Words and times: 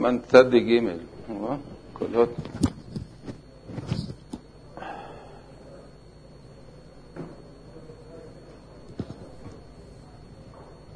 סימן 0.00 0.18
צד 0.18 0.54
ג' 0.54 0.80
קולות. 1.92 2.28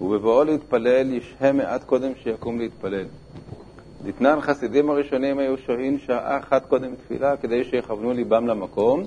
ובבואו 0.01 0.45
להתפלל 0.45 1.13
ישהה 1.13 1.53
מעט 1.53 1.85
קודם 1.85 2.13
שיקום 2.23 2.59
להתפלל. 2.59 3.05
דתנן 4.05 4.41
חסידים 4.41 4.91
הראשונים 4.91 5.39
היו 5.39 5.59
שוהים 5.59 5.99
שעה 5.99 6.39
אחת 6.39 6.67
קודם 6.67 6.95
תפילה 6.95 7.37
כדי 7.37 7.65
שיכוונו 7.65 8.13
ליבם 8.13 8.47
למקום, 8.47 9.07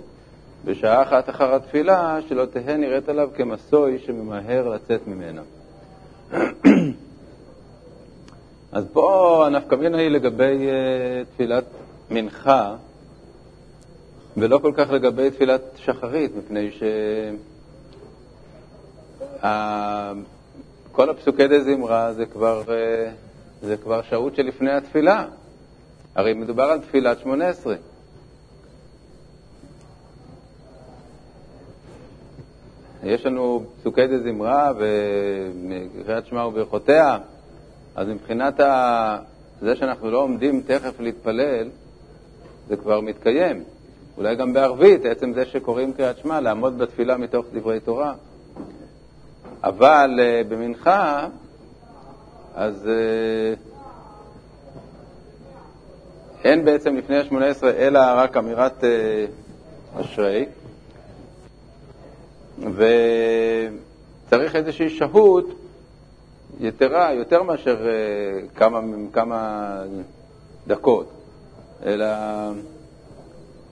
ושעה 0.66 1.02
אחת 1.02 1.30
אחר 1.30 1.56
התפילה 1.56 2.20
שלא 2.30 2.46
תהא 2.46 2.78
נראית 2.78 3.10
עליו 3.10 3.30
כמסוי 3.36 4.00
שממהר 4.00 4.70
לצאת 4.70 5.08
ממנה. 5.08 5.42
אז 8.78 8.86
פה 8.94 9.44
הנפקא 9.46 9.76
מינה 9.76 9.98
היא 9.98 10.10
לגבי 10.10 10.68
uh, 10.68 11.34
תפילת 11.34 11.64
מנחה, 12.10 12.76
ולא 14.38 14.58
כל 14.58 14.72
כך 14.76 14.90
לגבי 14.90 15.32
תפילת 15.32 15.62
שחרית, 15.76 16.32
מפני 16.36 16.72
ש... 16.72 16.84
כל 20.92 21.10
הפסוקי 21.10 21.48
דה 21.48 21.64
זמרה 21.64 22.14
זה 22.14 22.26
כבר, 22.26 22.64
uh, 22.66 22.70
זה 23.66 23.78
כבר 23.78 24.02
שהות 24.02 24.36
שלפני 24.36 24.72
התפילה. 24.72 25.26
הרי 26.16 26.34
מדובר 26.34 26.64
על 26.64 26.80
תפילת 26.80 27.20
שמונה 27.20 27.48
עשרה. 27.48 27.76
יש 33.04 33.26
לנו 33.26 33.66
פסוקי 33.80 34.08
דה 34.08 34.20
זמרה 34.20 34.72
וקריאת 34.78 36.26
שמע 36.26 36.46
וברכותיה, 36.46 37.18
אז 37.98 38.08
מבחינת 38.08 38.60
ה... 38.60 39.18
זה 39.62 39.76
שאנחנו 39.76 40.12
לא 40.12 40.22
עומדים 40.22 40.62
תכף 40.62 41.00
להתפלל, 41.00 41.70
זה 42.68 42.78
כבר 42.78 43.02
מתקיים. 43.02 43.64
אולי 44.18 44.36
גם 44.36 44.54
בערבית, 44.54 45.06
עצם 45.06 45.34
זה 45.34 45.46
שקוראים 45.46 45.94
קריאת 45.94 46.18
שמע, 46.18 46.40
לעמוד 46.40 46.78
בתפילה 46.78 47.18
מתוך 47.18 47.46
דברי 47.54 47.80
תורה. 47.80 48.14
אבל 49.64 50.20
uh, 50.20 50.48
במנחה, 50.48 51.28
אז 52.56 52.86
uh, 52.86 53.60
אין 56.44 56.66
בעצם 56.66 56.96
לפני 56.96 57.18
השמונה 57.18 57.46
עשרה 57.46 57.72
אלא 57.72 58.00
רק 58.00 58.38
אמירת 58.38 58.84
uh, 58.84 60.02
אשרי, 60.02 60.46
וצריך 62.60 64.56
איזושהי 64.56 64.90
שהות 64.90 65.67
יתרה, 66.60 67.14
יותר 67.14 67.44
מאשר 67.44 67.78
uh, 67.78 68.58
כמה, 68.58 68.82
כמה 69.14 69.70
דקות, 70.68 71.12
אלא 71.86 72.06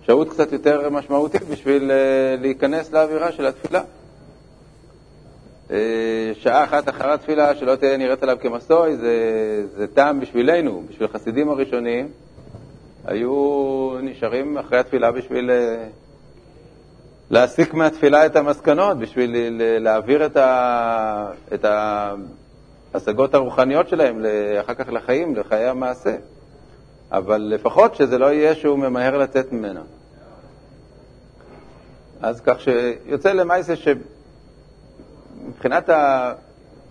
שהות 0.01 0.29
קצת 0.29 0.51
יותר 0.51 0.89
משמעותית 0.89 1.43
בשביל 1.43 1.91
uh, 1.91 2.41
להיכנס 2.41 2.91
לאווירה 2.91 3.31
של 3.31 3.45
התפילה. 3.45 3.81
Uh, 5.69 5.71
שעה 6.33 6.63
אחת 6.63 6.89
אחר 6.89 7.11
התפילה, 7.11 7.55
שלא 7.55 7.75
תהיה 7.75 7.97
נראית 7.97 8.23
עליו 8.23 8.37
כמסוי, 8.41 8.97
זה, 8.97 9.13
זה 9.75 9.87
טעם 9.87 10.19
בשבילנו, 10.19 10.83
בשביל 10.89 11.07
החסידים 11.09 11.49
הראשונים, 11.49 12.07
היו 13.05 13.91
נשארים 14.01 14.57
אחרי 14.57 14.79
התפילה 14.79 15.11
בשביל 15.11 15.51
להסיק 17.29 17.73
מהתפילה 17.73 18.25
את 18.25 18.35
המסקנות, 18.35 18.97
בשביל 18.97 19.61
להעביר 19.79 20.25
את, 20.25 20.37
ה, 20.37 21.31
את 21.53 21.65
ההשגות 22.95 23.33
הרוחניות 23.33 23.89
שלהם 23.89 24.25
אחר 24.59 24.73
כך 24.73 24.89
לחיים, 24.89 25.35
לחיי 25.35 25.67
המעשה. 25.67 26.15
אבל 27.11 27.41
לפחות 27.41 27.95
שזה 27.95 28.17
לא 28.17 28.33
יהיה 28.33 28.55
שהוא 28.55 28.79
ממהר 28.79 29.17
לצאת 29.17 29.51
ממנה. 29.51 29.81
אז 32.21 32.41
כך 32.45 32.57
שיוצא 32.61 33.31
למעשה 33.31 33.73
שמבחינת 35.45 35.89
ה... 35.89 36.33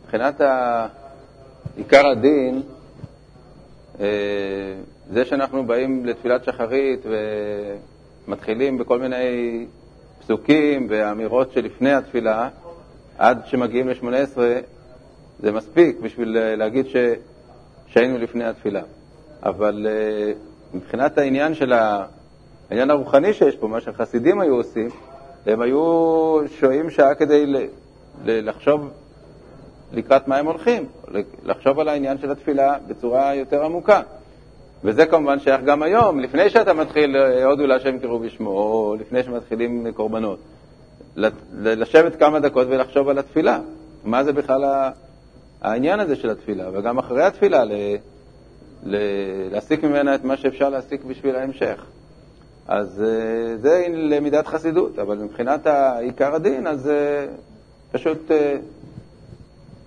מבחינת 0.02 0.40
ה... 0.40 0.86
עיקר 1.76 2.06
הדין, 2.06 2.62
אה, 4.00 4.06
זה 5.12 5.24
שאנחנו 5.24 5.66
באים 5.66 6.06
לתפילת 6.06 6.44
שחרית 6.44 7.00
ומתחילים 8.28 8.78
בכל 8.78 8.98
מיני 8.98 9.66
פסוקים 10.20 10.86
ואמירות 10.90 11.52
שלפני 11.52 11.92
התפילה, 11.92 12.48
עד 13.18 13.42
שמגיעים 13.46 13.88
ל-18, 13.88 14.38
זה 15.38 15.52
מספיק 15.52 16.00
בשביל 16.00 16.54
להגיד 16.56 16.86
ש... 16.86 16.96
שהיינו 17.86 18.18
לפני 18.18 18.44
התפילה. 18.44 18.82
אבל 19.42 19.86
uh, 19.86 20.76
מבחינת 20.76 21.18
העניין 21.18 21.54
של 21.54 21.72
ה... 21.72 22.04
העניין 22.70 22.90
הרוחני 22.90 23.32
שיש 23.32 23.56
פה, 23.56 23.68
מה 23.68 23.80
שהחסידים 23.80 24.40
היו 24.40 24.54
עושים, 24.54 24.88
הם 25.46 25.60
היו 25.60 26.40
שוהים 26.58 26.90
שעה 26.90 27.14
כדי 27.14 27.46
ל... 27.46 27.56
ל... 28.24 28.48
לחשוב 28.48 28.90
לקראת 29.92 30.28
מה 30.28 30.36
הם 30.36 30.46
הולכים, 30.46 30.86
לחשוב 31.44 31.80
על 31.80 31.88
העניין 31.88 32.18
של 32.18 32.30
התפילה 32.30 32.76
בצורה 32.88 33.34
יותר 33.34 33.64
עמוקה. 33.64 34.00
וזה 34.84 35.06
כמובן 35.06 35.38
שייך 35.38 35.60
גם 35.62 35.82
היום, 35.82 36.20
לפני 36.20 36.50
שאתה 36.50 36.72
מתחיל 36.72 37.16
הודו 37.44 37.66
להשם 37.66 37.98
קראו 37.98 38.18
בשמו, 38.18 38.50
או 38.50 38.96
לפני 39.00 39.22
שמתחילים 39.22 39.86
קורבנות. 39.94 40.38
לשבת 41.56 42.16
כמה 42.16 42.40
דקות 42.40 42.66
ולחשוב 42.70 43.08
על 43.08 43.18
התפילה. 43.18 43.58
מה 44.04 44.24
זה 44.24 44.32
בכלל 44.32 44.64
העניין 45.62 46.00
הזה 46.00 46.16
של 46.16 46.30
התפילה, 46.30 46.68
וגם 46.72 46.98
אחרי 46.98 47.22
התפילה 47.22 47.64
ל... 47.64 47.72
להסיק 49.52 49.84
ממנה 49.84 50.14
את 50.14 50.24
מה 50.24 50.36
שאפשר 50.36 50.68
להסיק 50.68 51.04
בשביל 51.04 51.36
ההמשך. 51.36 51.84
אז 52.68 53.02
אה, 53.02 53.56
זה 53.56 53.86
למידת 53.88 54.46
חסידות, 54.46 54.98
אבל 54.98 55.18
מבחינת 55.18 55.66
עיקר 56.00 56.34
הדין, 56.34 56.66
אז 56.66 56.88
אה, 56.88 57.26
פשוט 57.92 58.30
אה, 58.30 58.56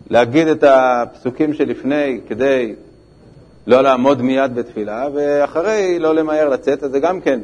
להגיד 0.10 0.48
את 0.48 0.64
הפסוקים 0.64 1.54
שלפני 1.54 2.20
כדי 2.28 2.76
לא 3.68 3.82
לעמוד 3.82 4.22
מיד 4.22 4.56
בתפילה, 4.56 5.08
ואחרי 5.14 6.00
לא 6.00 6.16
למהר 6.16 6.50
לצאת, 6.50 6.84
אז 6.84 6.92
זה 6.92 7.00
גם 7.00 7.22
כן. 7.22 7.40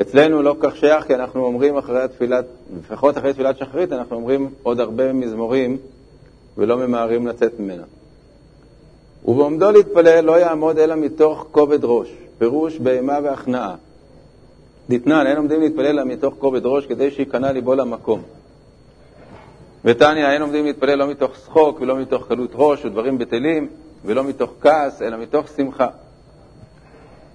אצלנו 0.00 0.42
לא 0.42 0.56
כך 0.60 0.76
שייך, 0.76 1.06
כי 1.06 1.14
אנחנו 1.14 1.44
אומרים 1.44 1.76
אחרי 1.76 2.02
התפילת, 2.02 2.44
לפחות 2.78 3.18
אחרי 3.18 3.32
תפילת 3.32 3.58
שחרית, 3.58 3.92
אנחנו 3.92 4.16
אומרים 4.16 4.50
עוד 4.62 4.80
הרבה 4.80 5.12
מזמורים 5.12 5.78
ולא 6.58 6.76
ממהרים 6.76 7.26
לצאת 7.26 7.60
ממנה. 7.60 7.82
ובעומדו 9.24 9.70
להתפלל 9.70 10.24
לא 10.24 10.40
יעמוד 10.40 10.78
אלא 10.78 10.94
מתוך 10.94 11.46
כובד 11.50 11.84
ראש, 11.84 12.08
פירוש 12.38 12.78
בהמה 12.78 13.18
והכנעה. 13.22 13.74
דתנן, 14.90 15.26
אין 15.26 15.36
עומדים 15.36 15.60
להתפלל 15.60 15.86
אלא 15.86 16.04
מתוך 16.04 16.34
כובד 16.38 16.66
ראש 16.66 16.86
כדי 16.86 17.10
שייכנע 17.10 17.52
ליבו 17.52 17.74
למקום. 17.74 18.22
ותניא, 19.84 20.30
אין 20.30 20.42
עומדים 20.42 20.64
להתפלל 20.64 20.94
לא 20.94 21.06
מתוך 21.06 21.36
שחוק 21.36 21.80
ולא 21.80 21.96
מתוך 21.96 22.28
קלות 22.28 22.50
ראש 22.54 22.84
ודברים 22.84 23.18
בטלים, 23.18 23.68
ולא 24.04 24.24
מתוך 24.24 24.50
כעס, 24.60 25.02
אלא 25.02 25.16
מתוך 25.16 25.48
שמחה. 25.56 25.88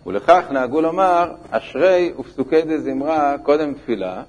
ולכך 0.06 0.44
נהגו 0.52 0.82
לומר, 0.82 1.32
אשרי 1.50 2.14
ופסוקי 2.20 2.62
דה 2.62 2.78
זמרה 2.78 3.36
קודם 3.44 3.74
תפילה, 3.74 4.24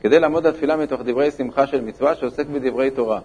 כדי 0.00 0.20
לעמוד 0.20 0.46
התפילה 0.46 0.76
מתוך 0.76 1.00
דברי 1.04 1.30
שמחה 1.30 1.66
של 1.66 1.80
מצווה 1.80 2.14
שעוסק 2.14 2.46
בדברי 2.46 2.90
תורה. 2.90 3.20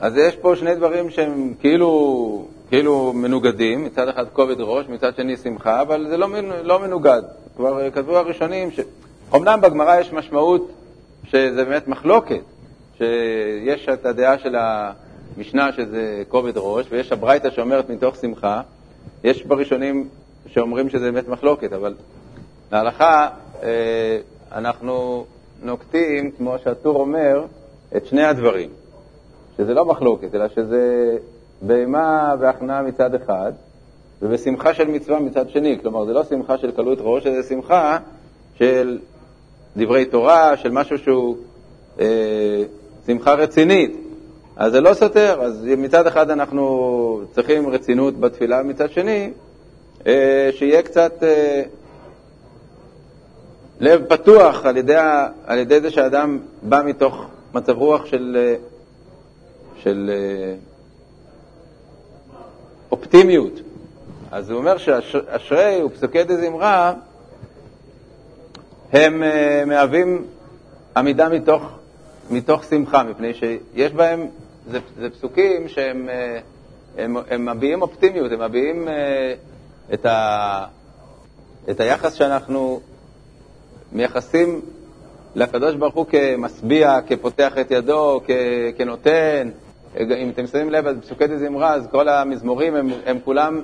אז 0.00 0.16
יש 0.16 0.36
פה 0.36 0.56
שני 0.56 0.74
דברים 0.74 1.10
שהם 1.10 1.54
כאילו, 1.60 2.44
כאילו 2.68 3.12
מנוגדים, 3.12 3.84
מצד 3.84 4.08
אחד 4.08 4.24
כובד 4.32 4.56
ראש, 4.58 4.86
מצד 4.88 5.16
שני 5.16 5.36
שמחה, 5.36 5.82
אבל 5.82 6.06
זה 6.08 6.16
לא, 6.16 6.28
לא 6.62 6.80
מנוגד. 6.80 7.22
כבר 7.56 7.90
כתבו 7.90 8.16
הראשונים, 8.16 8.70
ש... 8.70 8.80
אמנם 9.34 9.60
בגמרא 9.60 10.00
יש 10.00 10.12
משמעות 10.12 10.70
שזה 11.24 11.64
באמת 11.64 11.88
מחלוקת, 11.88 12.40
שיש 12.98 13.88
את 13.88 14.06
הדעה 14.06 14.38
של 14.38 14.56
המשנה 14.56 15.72
שזה 15.72 16.22
כובד 16.28 16.52
ראש, 16.56 16.86
ויש 16.90 17.12
הברייתא 17.12 17.50
שאומרת 17.50 17.90
מתוך 17.90 18.16
שמחה, 18.16 18.60
יש 19.24 19.46
בראשונים 19.46 20.08
שאומרים 20.46 20.88
שזה 20.88 21.12
באמת 21.12 21.28
מחלוקת, 21.28 21.72
אבל 21.72 21.94
להלכה 22.72 23.28
אה, 23.62 24.18
אנחנו 24.52 25.24
נוקטים, 25.62 26.30
כמו 26.30 26.56
שהטור 26.64 27.00
אומר, 27.00 27.44
את 27.96 28.06
שני 28.06 28.24
הדברים. 28.24 28.70
שזה 29.58 29.74
לא 29.74 29.84
מחלוקת, 29.84 30.34
אלא 30.34 30.48
שזה 30.48 31.16
בהמה 31.62 32.34
והכנעה 32.40 32.82
מצד 32.82 33.14
אחד, 33.14 33.52
ובשמחה 34.22 34.74
של 34.74 34.88
מצווה 34.88 35.20
מצד 35.20 35.48
שני. 35.48 35.78
כלומר, 35.82 36.04
זה 36.04 36.12
לא 36.12 36.24
שמחה 36.24 36.58
של 36.58 36.70
קלות 36.70 36.98
ראש, 37.00 37.26
זה 37.26 37.42
שמחה 37.48 37.98
של 38.58 38.98
דברי 39.76 40.04
תורה, 40.04 40.56
של 40.56 40.70
משהו 40.70 40.98
שהוא 40.98 41.36
אה, 42.00 42.62
שמחה 43.06 43.34
רצינית. 43.34 43.96
אז 44.56 44.72
זה 44.72 44.80
לא 44.80 44.94
סותר, 44.94 45.40
אז 45.42 45.64
מצד 45.78 46.06
אחד 46.06 46.30
אנחנו 46.30 47.20
צריכים 47.32 47.68
רצינות 47.68 48.20
בתפילה, 48.20 48.62
מצד 48.62 48.90
שני, 48.90 49.30
אה, 50.06 50.50
שיהיה 50.52 50.82
קצת 50.82 51.22
אה, 51.22 51.62
לב 53.80 54.04
פתוח 54.04 54.66
על 54.66 54.76
ידי, 54.76 54.96
על 55.46 55.58
ידי 55.58 55.80
זה 55.80 55.90
שאדם 55.90 56.38
בא 56.62 56.82
מתוך 56.84 57.26
מצב 57.54 57.78
רוח 57.78 58.06
של... 58.06 58.36
אה, 58.40 58.77
של, 59.82 60.10
אופטימיות. 62.90 63.60
אז 64.30 64.50
הוא 64.50 64.58
אומר 64.58 64.78
שאשרי 64.78 65.82
ופסוקי 65.82 66.24
דזמרה 66.24 66.94
הם 68.92 69.22
uh, 69.22 69.66
מהווים 69.66 70.24
עמידה 70.96 71.28
מתוך, 71.28 71.62
מתוך 72.30 72.64
שמחה, 72.64 73.02
מפני 73.02 73.34
שיש 73.34 73.92
בהם, 73.92 74.26
זה, 74.70 74.78
זה 74.98 75.10
פסוקים 75.10 75.68
שהם 75.68 76.08
uh, 76.08 77.00
הם, 77.00 77.16
הם 77.30 77.56
מביעים 77.56 77.82
אופטימיות, 77.82 78.32
הם 78.32 78.42
מביעים 78.42 78.88
את, 79.94 80.06
ה, 80.06 80.64
את 81.70 81.80
היחס 81.80 82.14
שאנחנו 82.14 82.80
מייחסים 83.92 84.60
לקדוש 85.34 85.74
ברוך 85.74 85.94
הוא 85.94 86.06
כמשביע, 86.06 86.98
כפותח 87.06 87.52
את 87.60 87.70
ידו, 87.70 88.20
כ, 88.26 88.30
כנותן. 88.76 89.50
אם 89.96 90.30
אתם 90.30 90.46
שמים 90.46 90.70
לב, 90.70 90.88
בפסוקי 90.88 91.26
דזמרה, 91.26 91.74
אז 91.74 91.86
כל 91.90 92.08
המזמורים 92.08 92.74
הם, 92.74 92.90
הם 93.06 93.18
כולם 93.24 93.60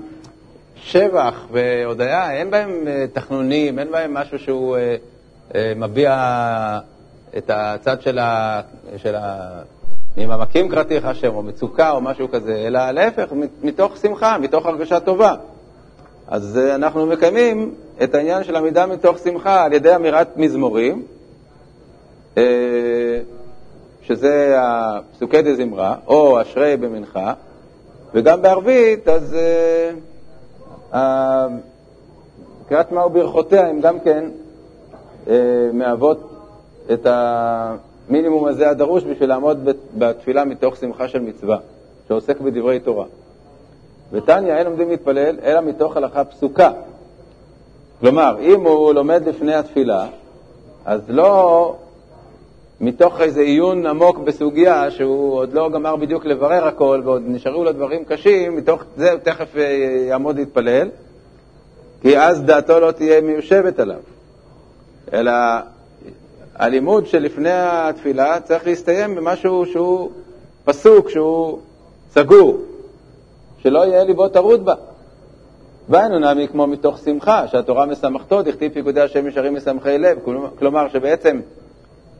שבח 0.76 1.46
והודיה, 1.52 2.32
אין 2.32 2.50
בהם 2.50 2.84
תחנונים, 3.12 3.78
אין 3.78 3.90
בהם 3.90 4.14
משהו 4.14 4.38
שהוא... 4.38 4.76
אה, 5.54 5.72
מביע 5.76 6.14
את 7.36 7.50
הצד 7.54 8.02
של 8.02 8.18
ה... 8.18 8.60
של 8.96 9.14
ה... 9.14 9.50
ממעמקים 10.16 10.68
קראתיך 10.68 11.04
השם, 11.04 11.34
או 11.34 11.42
מצוקה, 11.42 11.90
או 11.90 12.00
משהו 12.00 12.30
כזה, 12.30 12.54
אלא 12.66 12.90
להפך, 12.90 13.32
מתוך 13.62 13.96
שמחה, 13.96 14.38
מתוך 14.38 14.66
הרגשה 14.66 15.00
טובה. 15.00 15.34
אז 16.28 16.58
אה, 16.58 16.74
אנחנו 16.74 17.06
מקיימים 17.06 17.74
את 18.02 18.14
העניין 18.14 18.44
של 18.44 18.56
עמידה 18.56 18.86
מתוך 18.86 19.18
שמחה 19.18 19.64
על 19.64 19.72
ידי 19.72 19.94
אמירת 19.94 20.36
מזמורים, 20.36 21.02
אה, 22.36 22.42
שזה 24.06 24.56
הפסוקי 24.58 25.42
דזמרה, 25.42 25.96
או 26.06 26.42
אשרי 26.42 26.76
במנחה, 26.76 27.32
וגם 28.14 28.42
בערבית, 28.42 29.08
אז 29.08 29.36
קריאת 32.68 32.88
שמע 32.90 33.06
וברכותיה 33.06 33.66
הם 33.66 33.80
גם 33.80 34.00
כן 34.00 34.24
אה, 35.28 35.34
מהוות 35.72 36.30
את 36.92 37.06
המינימום 37.06 38.44
הזה 38.44 38.70
הדרוש 38.70 39.04
בשביל 39.04 39.28
לעמוד 39.28 39.68
בתפילה 39.98 40.44
מתוך 40.44 40.76
שמחה 40.76 41.08
של 41.08 41.20
מצווה, 41.20 41.58
שעוסק 42.08 42.40
בדברי 42.40 42.80
תורה. 42.80 43.06
ותניא, 44.12 44.54
אין 44.54 44.66
עומדים 44.66 44.88
להתפלל, 44.88 45.36
אלא 45.42 45.60
מתוך 45.60 45.96
הלכה 45.96 46.24
פסוקה. 46.24 46.70
כלומר, 48.00 48.36
אם 48.40 48.66
הוא 48.66 48.92
לומד 48.92 49.28
לפני 49.28 49.54
התפילה, 49.54 50.06
אז 50.84 51.00
לא 51.08 51.76
מתוך 52.80 53.20
איזה 53.20 53.40
עיון 53.40 53.86
עמוק 53.86 54.18
בסוגיה 54.18 54.90
שהוא 54.90 55.34
עוד 55.34 55.52
לא 55.52 55.70
גמר 55.70 55.96
בדיוק 55.96 56.24
לברר 56.24 56.64
הכל 56.64 57.02
ועוד 57.04 57.22
נשארו 57.26 57.64
לו 57.64 57.72
דברים 57.72 58.04
קשים, 58.04 58.56
מתוך 58.56 58.84
זה 58.96 59.12
הוא 59.12 59.20
תכף 59.20 59.56
אה, 59.56 59.62
יעמוד 60.08 60.36
להתפלל, 60.36 60.88
כי 62.02 62.18
אז 62.18 62.42
דעתו 62.42 62.80
לא 62.80 62.90
תהיה 62.90 63.20
מיושבת 63.20 63.80
עליו. 63.80 64.00
אלא 65.12 65.32
הלימוד 66.56 67.06
שלפני 67.06 67.50
התפילה 67.52 68.40
צריך 68.40 68.66
להסתיים 68.66 69.14
במשהו 69.14 69.66
שהוא 69.66 70.10
פסוק, 70.64 71.10
שהוא 71.10 71.58
סגור, 72.10 72.60
שלא 73.58 73.86
יהיה 73.86 74.04
ליבו 74.04 74.28
טרוד 74.28 74.64
בה. 74.64 74.74
והיינו 75.88 76.18
נעמי 76.18 76.48
כמו 76.48 76.66
מתוך 76.66 76.98
שמחה, 76.98 77.48
שהתורה 77.48 77.86
משמחתו, 77.86 78.42
דכתיב 78.42 78.72
פיקודי 78.72 79.00
השם 79.00 79.28
ישרים 79.28 79.54
משמחי 79.54 79.98
לב. 79.98 80.18
כלומר 80.58 80.88
שבעצם, 80.88 81.40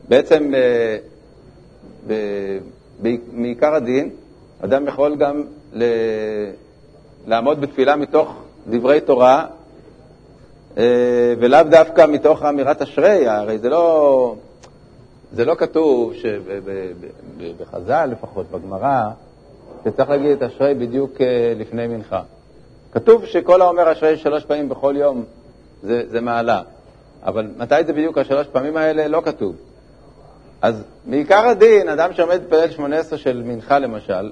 בעצם 0.09 0.51
אה, 0.55 0.97
מעיקר 3.33 3.75
הדין, 3.75 4.09
אדם 4.61 4.87
יכול 4.87 5.15
גם 5.15 5.43
ל, 5.73 5.83
לעמוד 7.27 7.61
בתפילה 7.61 7.95
מתוך 7.95 8.35
דברי 8.69 9.01
תורה 9.01 9.45
אה, 10.77 11.33
ולאו 11.39 11.63
דווקא 11.69 12.05
מתוך 12.09 12.43
אמירת 12.43 12.81
אשרי, 12.81 13.27
הרי 13.27 13.57
זה 13.57 13.69
לא, 13.69 14.35
זה 15.33 15.45
לא 15.45 15.55
כתוב, 15.55 16.13
בחז"ל 17.59 18.05
לפחות, 18.05 18.45
בגמרא, 18.51 19.03
שצריך 19.85 20.09
להגיד 20.09 20.31
את 20.31 20.43
אשרי 20.43 20.73
בדיוק 20.73 21.21
אה, 21.21 21.53
לפני 21.57 21.87
מנחה. 21.87 22.21
כתוב 22.91 23.25
שכל 23.25 23.61
האומר 23.61 23.91
אשרי 23.91 24.17
שלוש 24.17 24.45
פעמים 24.45 24.69
בכל 24.69 24.95
יום 24.97 25.23
זה, 25.83 26.03
זה 26.09 26.21
מעלה, 26.21 26.61
אבל 27.23 27.47
מתי 27.57 27.75
זה 27.85 27.93
בדיוק 27.93 28.17
השלוש 28.17 28.47
פעמים 28.47 28.77
האלה? 28.77 29.07
לא 29.07 29.21
כתוב. 29.25 29.55
אז 30.61 30.83
מעיקר 31.05 31.47
הדין, 31.47 31.89
אדם 31.89 32.13
שעומד 32.13 32.41
להתפלל 32.41 32.71
שמונה 32.71 32.97
עשרה 32.97 33.19
של 33.19 33.43
מנחה 33.45 33.79
למשל, 33.79 34.31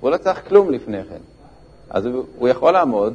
הוא 0.00 0.10
לא 0.10 0.16
צריך 0.16 0.48
כלום 0.48 0.70
לפני 0.70 1.04
כן. 1.04 1.20
אז 1.90 2.06
הוא 2.38 2.48
יכול 2.48 2.72
לעמוד 2.72 3.14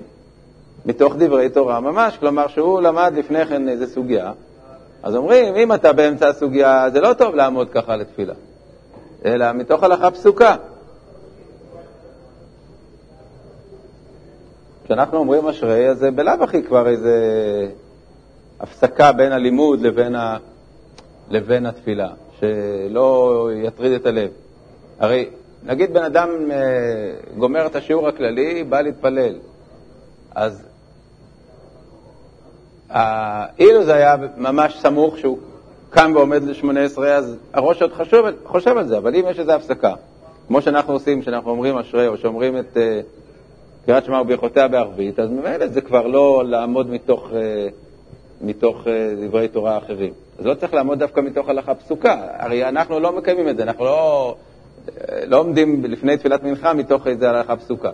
מתוך 0.86 1.14
דברי 1.18 1.50
תורה 1.50 1.80
ממש, 1.80 2.18
כלומר 2.18 2.48
שהוא 2.48 2.82
למד 2.82 3.14
לפני 3.16 3.46
כן 3.46 3.70
איזה 3.70 3.88
סוגיה, 3.88 4.32
אז 5.04 5.16
אומרים, 5.16 5.56
אם 5.56 5.74
אתה 5.74 5.94
באמצע 5.94 6.28
הסוגיה, 6.28 6.90
זה 6.94 7.02
לא 7.02 7.14
טוב 7.14 7.36
לעמוד 7.36 7.70
ככה 7.70 7.96
לתפילה, 7.96 8.34
אלא 9.26 9.52
מתוך 9.52 9.84
הלכה 9.84 10.12
פסוקה. 10.12 10.56
כשאנחנו 14.86 15.18
אומרים 15.18 15.48
אשרי, 15.48 15.90
אז 15.90 15.98
זה 15.98 16.12
בלאו 16.12 16.44
הכי 16.44 16.64
כבר 16.64 16.88
איזה 16.88 17.16
הפסקה 18.60 19.12
בין 19.12 19.32
הלימוד 19.32 19.82
לבין, 19.82 20.16
ה... 20.16 20.38
לבין 21.30 21.66
התפילה, 21.66 22.10
שלא 22.42 23.50
יטריד 23.64 23.92
את 23.92 24.06
הלב. 24.06 24.30
הרי 25.00 25.30
נגיד 25.64 25.94
בן 25.94 26.04
אדם 26.04 26.30
אה, 26.52 26.58
גומר 27.38 27.66
את 27.66 27.76
השיעור 27.76 28.08
הכללי, 28.08 28.64
בא 28.64 28.82
להתפלל, 28.82 29.36
אז 30.36 30.64
אילו 33.60 33.84
זה 33.84 33.94
היה 33.94 34.16
ממש 34.38 34.78
סמוך 34.82 35.18
שהוא 35.18 35.38
קם 35.90 36.12
ועומד 36.16 36.44
ל-18, 36.44 37.00
אז 37.04 37.36
הראש 37.54 37.82
עוד 37.82 37.94
חשוב, 37.94 38.26
חושב 38.46 38.78
על 38.78 38.88
זה, 38.88 38.98
אבל 38.98 39.16
אם 39.16 39.26
יש 39.30 39.40
איזו 39.40 39.52
הפסקה, 39.52 39.94
כמו 40.48 40.62
שאנחנו 40.62 40.94
עושים, 40.94 41.22
כשאנחנו 41.22 41.52
אומרים 41.52 41.78
אשרי, 41.78 42.08
או 42.08 42.18
שאומרים 42.18 42.58
את 42.58 42.78
uh, 42.78 43.86
קריאת 43.86 44.06
שמע 44.06 44.22
וברכותיה 44.22 44.68
בערבית, 44.68 45.20
אז 45.20 45.30
ממילא 45.30 45.68
זה 45.68 45.82
כבר 45.82 46.08
לא 46.08 46.44
לעמוד 46.46 46.90
מתוך, 46.90 47.30
uh, 47.30 47.34
מתוך 48.42 48.88
דברי 49.28 49.48
תורה 49.48 49.78
אחרים. 49.78 50.14
אז 50.42 50.48
לא 50.48 50.54
צריך 50.54 50.74
לעמוד 50.74 51.00
דווקא 51.00 51.20
מתוך 51.20 51.50
הלכה 51.50 51.76
פסוקה, 51.76 52.28
הרי 52.38 52.70
אנחנו 52.70 53.00
לא 53.00 53.12
מקיימים 53.18 53.50
את 53.50 53.58
זה, 53.58 53.64
אנחנו 53.64 53.86
לא, 53.86 54.36
לא 55.28 55.40
עומדים 55.40 55.86
לפני 55.86 56.18
תפילת 56.18 56.44
מנחה 56.44 56.74
מתוך 56.74 57.08
איזו 57.08 57.26
הלכה 57.26 57.56
פסוקה, 57.56 57.90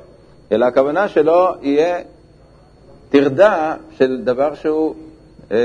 אלא 0.52 0.66
הכוונה 0.66 1.08
שלא 1.08 1.56
יהיה 1.62 2.00
טרדה 3.10 3.76
של 3.98 4.24
דבר 4.24 4.56
שהוא 4.56 4.96
אה, 5.52 5.58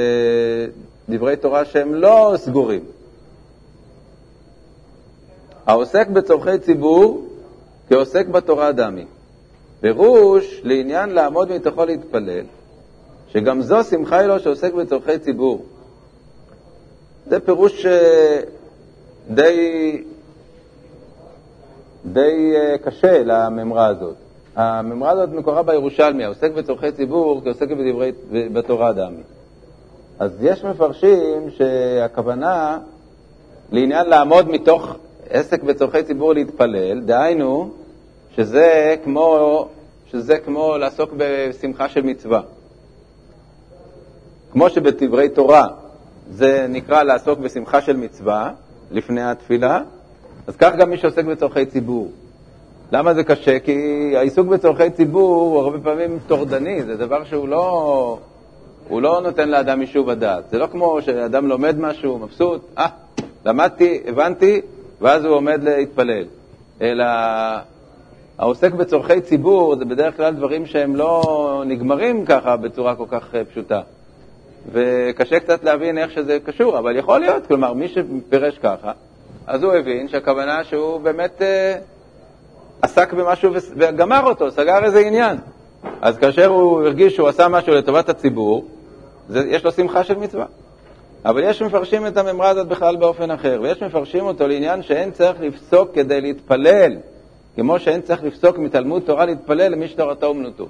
דברי 1.09 1.37
תורה 1.37 1.64
שהם 1.64 1.95
לא 1.95 2.33
סגורים. 2.37 2.85
העוסק 5.66 6.09
בצורכי 6.09 6.59
ציבור 6.59 7.28
כעוסק 7.88 8.26
בתורה 8.26 8.73
דמי. 8.73 9.04
פירוש 9.80 10.61
לעניין 10.64 11.11
לעמוד 11.11 11.52
מתוכו 11.52 11.85
להתפלל, 11.85 12.45
שגם 13.28 13.62
זו 13.62 13.85
שמחה 13.85 14.18
היא 14.18 14.26
לו 14.26 14.40
שעוסק 14.40 14.73
בצורכי 14.73 15.18
ציבור. 15.18 15.64
זה 17.26 17.41
פירוש 17.41 17.87
אה, 17.87 18.41
די, 19.31 20.02
די 22.05 22.52
אה, 22.57 22.79
קשה 22.79 23.23
לממרה 23.25 23.87
הזאת. 23.87 24.14
הממרה 24.57 25.11
הזאת 25.11 25.31
מקורה 25.31 25.62
בירושלמי, 25.62 26.25
העוסק 26.25 26.52
בצורכי 26.52 26.93
ציבור 26.93 27.41
כעוסק 27.45 27.69
בדברי, 27.69 28.12
בתורה 28.31 28.93
דמי. 28.93 29.23
אז 30.19 30.31
יש 30.41 30.64
מפרשים 30.64 31.50
שהכוונה 31.50 32.79
לעניין 33.73 34.09
לעמוד 34.09 34.49
מתוך 34.49 34.97
עסק 35.31 35.62
בצורכי 35.62 36.02
ציבור 36.02 36.33
להתפלל, 36.35 37.00
דהיינו 37.00 37.71
שזה 38.37 38.97
כמו, 39.05 39.69
שזה 40.11 40.38
כמו 40.38 40.79
לעסוק 40.79 41.11
בשמחה 41.17 41.88
של 41.88 42.02
מצווה. 42.02 42.41
כמו 44.52 44.71
שבדברי 44.71 45.29
תורה 45.29 45.69
זה 46.32 46.66
נקרא 46.68 47.02
לעסוק 47.02 47.38
בשמחה 47.38 47.80
של 47.80 47.96
מצווה 47.96 48.50
לפני 48.90 49.22
התפילה, 49.22 49.80
אז 50.46 50.56
כך 50.56 50.74
גם 50.78 50.90
מי 50.90 50.96
שעוסק 50.96 51.24
בצורכי 51.24 51.66
ציבור. 51.66 52.10
למה 52.92 53.14
זה 53.14 53.24
קשה? 53.24 53.58
כי 53.58 53.76
העיסוק 54.16 54.46
בצורכי 54.46 54.90
ציבור 54.90 55.34
הוא 55.34 55.60
הרבה 55.60 55.78
פעמים 55.78 56.18
טורדני, 56.26 56.82
זה 56.82 56.96
דבר 56.96 57.24
שהוא 57.24 57.48
לא, 57.48 58.18
הוא 58.88 59.02
לא 59.02 59.20
נותן 59.20 59.48
לאדם 59.48 59.80
יישוב 59.80 60.10
הדעת. 60.10 60.44
זה 60.50 60.58
לא 60.58 60.66
כמו 60.66 61.02
שאדם 61.02 61.48
לומד 61.48 61.78
משהו, 61.78 62.18
מבסוט, 62.18 62.60
אה, 62.78 62.86
למדתי, 63.44 64.00
הבנתי, 64.06 64.60
ואז 65.00 65.24
הוא 65.24 65.34
עומד 65.34 65.64
להתפלל. 65.64 66.24
אלא 66.82 67.04
העוסק 68.38 68.72
בצורכי 68.72 69.20
ציבור 69.20 69.76
זה 69.76 69.84
בדרך 69.84 70.16
כלל 70.16 70.34
דברים 70.34 70.66
שהם 70.66 70.96
לא 70.96 71.62
נגמרים 71.66 72.24
ככה 72.24 72.56
בצורה 72.56 72.94
כל 72.94 73.06
כך 73.08 73.34
אה, 73.34 73.44
פשוטה. 73.44 73.80
וקשה 74.73 75.40
קצת 75.40 75.64
להבין 75.64 75.99
איך 75.99 76.11
שזה 76.11 76.38
קשור, 76.45 76.78
אבל 76.78 76.97
יכול 76.97 77.21
להיות, 77.21 77.47
כלומר, 77.47 77.73
מי 77.73 77.88
שפירש 77.88 78.59
ככה, 78.59 78.92
אז 79.47 79.62
הוא 79.62 79.73
הבין 79.73 80.09
שהכוונה 80.09 80.64
שהוא 80.64 81.00
באמת... 81.00 81.42
אה, 81.42 81.76
עסק 82.83 83.12
במשהו 83.12 83.52
וגמר 83.76 84.21
אותו, 84.25 84.50
סגר 84.50 84.85
איזה 84.85 85.00
עניין. 85.00 85.37
אז 86.00 86.19
כאשר 86.19 86.47
הוא 86.47 86.83
הרגיש 86.83 87.14
שהוא 87.14 87.28
עשה 87.28 87.49
משהו 87.49 87.75
לטובת 87.75 88.09
הציבור, 88.09 88.66
זה, 89.28 89.42
יש 89.49 89.64
לו 89.64 89.73
שמחה 89.73 90.04
של 90.04 90.19
מצווה. 90.19 90.47
אבל 91.25 91.42
יש 91.45 91.62
מפרשים 91.62 92.07
את 92.07 92.16
הממרה 92.16 92.49
הזאת 92.49 92.69
בכלל 92.69 92.97
באופן 92.97 93.31
אחר, 93.31 93.61
ויש 93.62 93.83
מפרשים 93.83 94.25
אותו 94.25 94.49
לעניין 94.49 94.83
שאין 94.83 95.11
צריך 95.11 95.40
לפסוק 95.40 95.95
כדי 95.95 96.21
להתפלל, 96.21 96.97
כמו 97.57 97.78
שאין 97.78 98.00
צריך 98.00 98.25
לפסוק 98.25 98.59
מתלמוד 98.59 99.02
תורה 99.07 99.26
להתפלל 99.26 99.73
למי 99.73 99.88
שתורתו 99.88 100.26
אומנותו. 100.26 100.66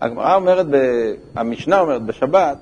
הגמרא 0.00 0.34
אומרת. 0.34 0.66
המשנה 1.34 1.80
אומרת 1.80 2.02
בשבת, 2.02 2.56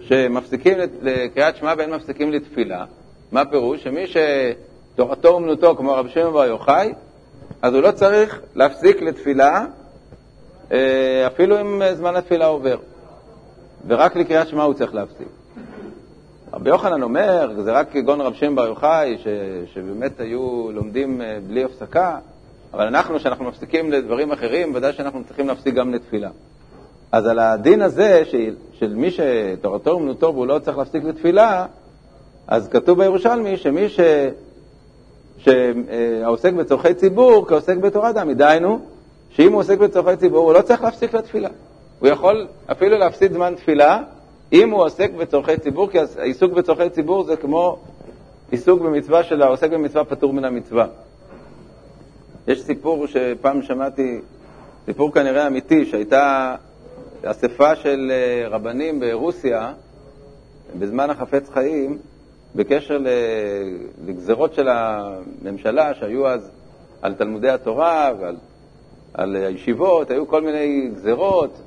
שמפסיקים 0.00 0.78
לקריאת 1.02 1.56
שמע 1.56 1.74
ואין 1.78 1.90
מפסיקים 1.90 2.32
לתפילה. 2.32 2.84
מה 3.32 3.44
פירוש? 3.44 3.82
שמי 3.82 4.04
שתורתו 4.06 5.28
אומנותו, 5.28 5.76
כמו 5.76 5.92
רבי 5.92 6.10
שמעון 6.10 6.32
בר 6.32 6.44
יוחאי, 6.44 6.92
אז 7.62 7.74
הוא 7.74 7.82
לא 7.82 7.90
צריך 7.90 8.40
להפסיק 8.54 9.02
לתפילה, 9.02 9.64
אה, 10.72 11.26
אפילו 11.26 11.60
אם 11.60 11.82
זמן 11.94 12.16
התפילה 12.16 12.46
עובר. 12.46 12.76
ורק 13.86 14.16
לקריאת 14.16 14.48
שמע 14.48 14.62
הוא 14.62 14.74
צריך 14.74 14.94
להפסיק. 14.94 15.28
רבי 16.52 16.70
יוחנן 16.70 17.02
אומר, 17.02 17.62
זה 17.62 17.72
רק 17.72 17.92
כגון 17.92 18.20
רב 18.20 18.34
שם 18.34 18.56
בר 18.56 18.66
יוחאי, 18.66 19.18
ש, 19.18 19.26
שבאמת 19.74 20.20
היו 20.20 20.68
לומדים 20.72 21.22
אה, 21.22 21.38
בלי 21.46 21.64
הפסקה, 21.64 22.18
אבל 22.74 22.86
אנחנו, 22.86 23.18
כשאנחנו 23.18 23.44
מפסיקים 23.44 23.92
לדברים 23.92 24.32
אחרים, 24.32 24.74
ודאי 24.74 24.92
שאנחנו 24.92 25.24
צריכים 25.24 25.48
להפסיק 25.48 25.74
גם 25.74 25.94
לתפילה. 25.94 26.30
אז 27.14 27.26
על 27.26 27.38
הדין 27.38 27.82
הזה, 27.82 28.22
של, 28.24 28.54
של 28.72 28.94
מי 28.94 29.08
שתורתו 29.10 29.90
אומנותו 29.90 30.26
והוא 30.34 30.46
לא 30.46 30.58
צריך 30.58 30.78
להפסיק 30.78 31.04
לתפילה, 31.04 31.66
אז 32.46 32.68
כתוב 32.68 32.98
בירושלמי 32.98 33.56
שמי 33.56 33.88
ש... 33.88 34.00
שהעוסק 35.38 36.52
בצורכי 36.52 36.94
ציבור 36.94 37.46
כעוסק 37.48 37.76
בתורה 37.76 38.12
דמי, 38.12 38.34
דהיינו, 38.34 38.78
שאם 39.30 39.52
הוא 39.52 39.60
עוסק 39.60 39.78
בצורכי 39.78 40.16
ציבור, 40.16 40.44
הוא 40.44 40.52
לא 40.52 40.62
צריך 40.62 40.82
להפסיק 40.82 41.14
לתפילה. 41.14 41.48
הוא 42.00 42.08
יכול 42.08 42.46
אפילו 42.72 42.98
להפסיד 42.98 43.32
זמן 43.32 43.54
תפילה, 43.54 44.02
אם 44.52 44.70
הוא 44.70 44.84
עוסק 44.84 45.10
בצורכי 45.10 45.58
ציבור, 45.58 45.90
כי 45.90 45.98
העיסוק 46.18 46.52
בצורכי 46.52 46.90
ציבור 46.90 47.24
זה 47.24 47.36
כמו 47.36 47.78
עיסוק 48.50 48.82
במצווה 48.82 49.22
של 49.22 49.42
העוסק 49.42 49.70
במצווה 49.70 50.04
פטור 50.04 50.32
מן 50.32 50.44
המצווה. 50.44 50.86
יש 52.48 52.62
סיפור 52.62 53.06
שפעם 53.06 53.62
שמעתי, 53.62 54.20
סיפור 54.86 55.12
כנראה 55.12 55.46
אמיתי, 55.46 55.86
שהייתה 55.86 56.54
אספה 57.24 57.76
של 57.76 58.12
אה, 58.12 58.48
רבנים 58.48 59.00
ברוסיה 59.00 59.72
בזמן 60.78 61.10
החפץ 61.10 61.48
חיים 61.50 61.98
בקשר 62.54 62.98
לגזרות 64.06 64.54
של 64.54 64.68
הממשלה 64.68 65.94
שהיו 65.94 66.28
אז 66.28 66.50
על 67.02 67.14
תלמודי 67.14 67.50
התורה 67.50 68.10
ועל 68.20 68.36
על 69.14 69.36
הישיבות, 69.36 70.10
היו 70.10 70.28
כל 70.28 70.42
מיני 70.42 70.90
גזרות, 70.94 71.62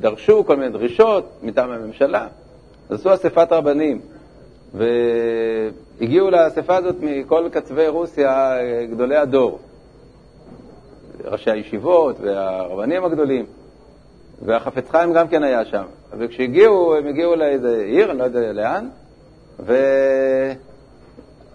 דרשו 0.00 0.44
כל 0.46 0.56
מיני 0.56 0.70
דרישות 0.70 1.28
מטעם 1.42 1.70
הממשלה, 1.70 2.28
אז 2.88 3.00
עשו 3.00 3.14
אספת 3.14 3.52
רבנים, 3.52 4.00
והגיעו 4.74 6.30
לאספה 6.30 6.76
הזאת 6.76 6.96
מכל 7.00 7.48
קצווי 7.52 7.88
רוסיה 7.88 8.56
גדולי 8.90 9.16
הדור, 9.16 9.58
ראשי 11.24 11.50
הישיבות 11.50 12.16
והרבנים 12.20 13.04
הגדולים, 13.04 13.46
והחפץ 14.44 14.90
חיים 14.90 15.12
גם 15.12 15.28
כן 15.28 15.42
היה 15.42 15.64
שם. 15.64 15.84
וכשהגיעו, 16.18 16.94
הם 16.96 17.06
הגיעו 17.06 17.36
לאיזה 17.36 17.82
עיר, 17.86 18.10
אני 18.10 18.18
לא 18.18 18.24
יודע 18.24 18.52
לאן, 18.52 18.88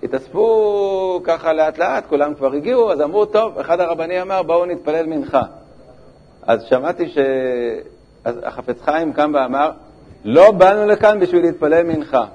והתאספו 0.02 1.22
ככה 1.24 1.54
לאט 1.54 1.78
לאט, 1.78 2.04
כולם 2.10 2.34
כבר 2.34 2.54
הגיעו, 2.54 2.92
אז 2.92 3.02
אמרו, 3.02 3.26
טוב, 3.26 3.60
אחד 3.60 3.80
הרבנים 3.80 4.22
אמר, 4.22 4.44
בואו 4.44 4.66
נתפלל 4.66 5.06
מנחה. 5.06 5.44
אז 6.48 6.64
שמעתי 6.64 7.14
שהחפץ 8.26 8.82
חיים 8.82 9.14
קם 9.14 9.32
ואמר, 9.36 9.72
לא 10.26 10.52
באנו 10.52 10.88
לכאן 10.88 11.20
בשביל 11.20 11.42
להתפלל 11.42 11.84
מנחה. 11.84 12.26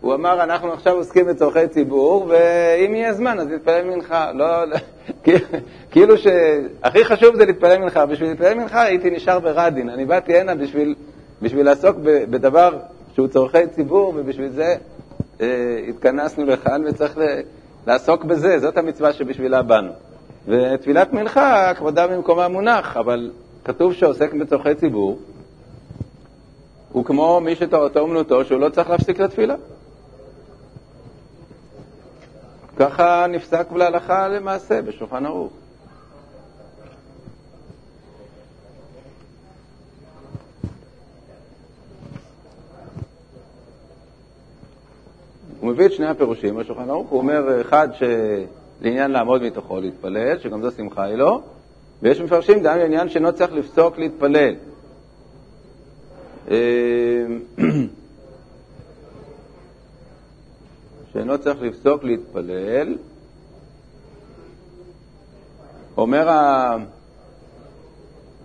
הוא 0.00 0.14
אמר, 0.14 0.42
אנחנו 0.42 0.72
עכשיו 0.72 0.96
עוסקים 0.96 1.26
בצורכי 1.26 1.68
ציבור, 1.68 2.26
ואם 2.28 2.94
יהיה 2.94 3.12
זמן 3.12 3.40
אז 3.40 3.46
נתפלל 3.48 3.84
מנחה. 3.84 4.32
לא, 4.32 4.64
לא 4.64 4.76
כאילו 5.92 6.18
שהכי 6.18 7.04
חשוב 7.04 7.36
זה 7.36 7.46
להתפלל 7.46 7.78
מנחה. 7.78 8.06
בשביל 8.06 8.28
להתפלל 8.28 8.54
מנחה 8.54 8.82
הייתי 8.82 9.10
נשאר 9.10 9.38
ברדין. 9.38 9.90
אני 9.90 10.04
באתי 10.04 10.38
הנה 10.38 10.54
בשביל, 10.54 10.94
בשביל 11.42 11.66
לעסוק 11.66 11.96
בדבר 12.30 12.78
שהוא 13.14 13.28
צורכי 13.28 13.66
ציבור, 13.66 14.12
ובשביל 14.16 14.48
זה 14.48 14.74
אה, 15.40 15.80
התכנסנו 15.88 16.44
לכאן 16.44 16.82
וצריך 16.86 17.18
לעסוק 17.86 18.24
בזה, 18.24 18.58
זאת 18.58 18.78
המצווה 18.78 19.12
שבשבילה 19.12 19.62
באנו. 19.62 19.92
ותפילת 20.48 21.12
מנחה, 21.12 21.74
כבודה 21.74 22.06
במקומה 22.06 22.48
מונח, 22.48 22.96
אבל 22.96 23.30
כתוב 23.64 23.92
שעוסק 23.92 24.32
בצורכי 24.32 24.74
ציבור, 24.74 25.18
הוא 26.92 27.04
כמו 27.04 27.40
מי 27.40 27.56
שתורתו 27.56 28.00
אומנותו, 28.00 28.44
שהוא 28.44 28.60
לא 28.60 28.68
צריך 28.68 28.90
להפסיק 28.90 29.20
לתפילה. 29.20 29.54
ככה 32.76 33.26
נפסק 33.28 33.72
להלכה 33.72 34.28
למעשה 34.28 34.82
בשולחן 34.82 35.26
ערוך. 35.26 35.52
הוא 45.60 45.70
מביא 45.70 45.86
את 45.86 45.92
שני 45.92 46.06
הפירושים 46.06 46.56
בשולחן 46.56 46.90
ערוך, 46.90 47.08
הוא 47.08 47.18
אומר, 47.18 47.60
אחד 47.60 47.88
שלעניין 47.92 49.10
לעמוד 49.10 49.42
מתוכו 49.42 49.80
להתפלל, 49.80 50.38
שגם 50.38 50.62
זו 50.62 50.70
שמחה 50.70 51.04
היא 51.04 51.14
לו, 51.16 51.42
ויש 52.02 52.20
מפרשים 52.20 52.62
גם 52.62 52.78
לעניין 52.78 53.08
שאינו 53.08 53.32
צריך 53.32 53.52
לפסוק 53.52 53.98
להתפלל. 53.98 54.54
אה, 56.48 56.56
שאינו 61.16 61.38
צריך 61.38 61.62
לפסוק 61.62 62.04
להתפלל, 62.04 62.94
אומר, 65.96 66.28
ה... 66.28 66.76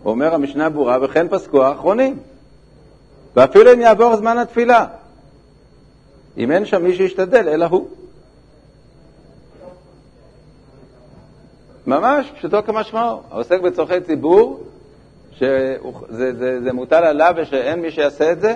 אומר 0.06 0.34
המשנה 0.34 0.70
ברורה, 0.70 0.98
וכן 1.01 1.28
פסקו 1.30 1.63
האחרונים. 1.63 2.20
ואפילו 3.36 3.74
אם 3.74 3.80
יעבור 3.80 4.16
זמן 4.16 4.38
התפילה, 4.38 4.86
אם 6.38 6.51
אין 6.51 6.66
שם 6.66 6.84
מי 6.84 6.96
שישתדל, 6.96 7.50
אלא 7.50 7.66
הוא. 7.66 7.88
ממש, 11.88 12.32
פשוטו 12.38 12.63
כמשמעו. 12.63 13.22
העוסק 13.32 13.62
בצורכי 13.62 14.01
ציבור, 14.01 14.63
שזה 15.32 15.78
זה, 16.10 16.62
זה, 16.63 16.74
מוטל 16.74 17.04
עליו 17.04 17.34
ושאין 17.38 17.82
מי 17.82 17.92
שיעשה 17.92 18.32
את 18.32 18.42
זה, 18.42 18.56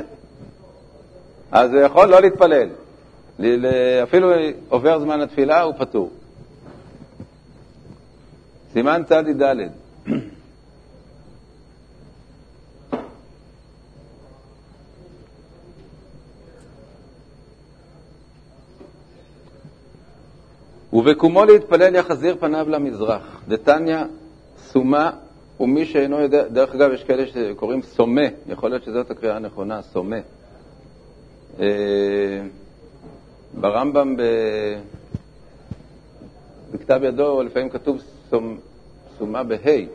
אז 1.51 1.73
הוא 1.73 1.81
יכול 1.81 2.07
לא 2.07 2.21
להתפלל. 2.21 2.69
אפילו 4.03 4.31
עובר 4.69 4.99
זמן 4.99 5.21
התפילה, 5.21 5.61
הוא 5.61 5.73
פטור. 5.77 6.11
סימן 8.73 9.01
צדי 9.07 9.33
ד' 9.33 9.55
ובקומו 20.93 21.45
להתפלל 21.45 21.95
יחזיר 21.95 22.37
פניו 22.39 22.69
למזרח. 22.69 23.41
דתניא 23.47 24.03
סומה 24.57 25.11
ומי 25.59 25.85
שאינו 25.85 26.21
יודע, 26.21 26.47
דרך 26.47 26.75
אגב, 26.75 26.91
יש 26.91 27.03
כאלה 27.03 27.23
שקוראים 27.27 27.81
סומה, 27.81 28.21
יכול 28.47 28.69
להיות 28.69 28.83
שזאת 28.83 29.11
הקריאה 29.11 29.35
הנכונה, 29.35 29.81
סומה. 29.81 30.19
ברמב"ם, 33.59 34.15
בכתב 36.71 36.99
ידו, 37.03 37.43
לפעמים 37.43 37.69
כתוב 37.69 38.01
סומ, 38.29 38.57
סומה 39.17 39.43
בה', 39.43 39.85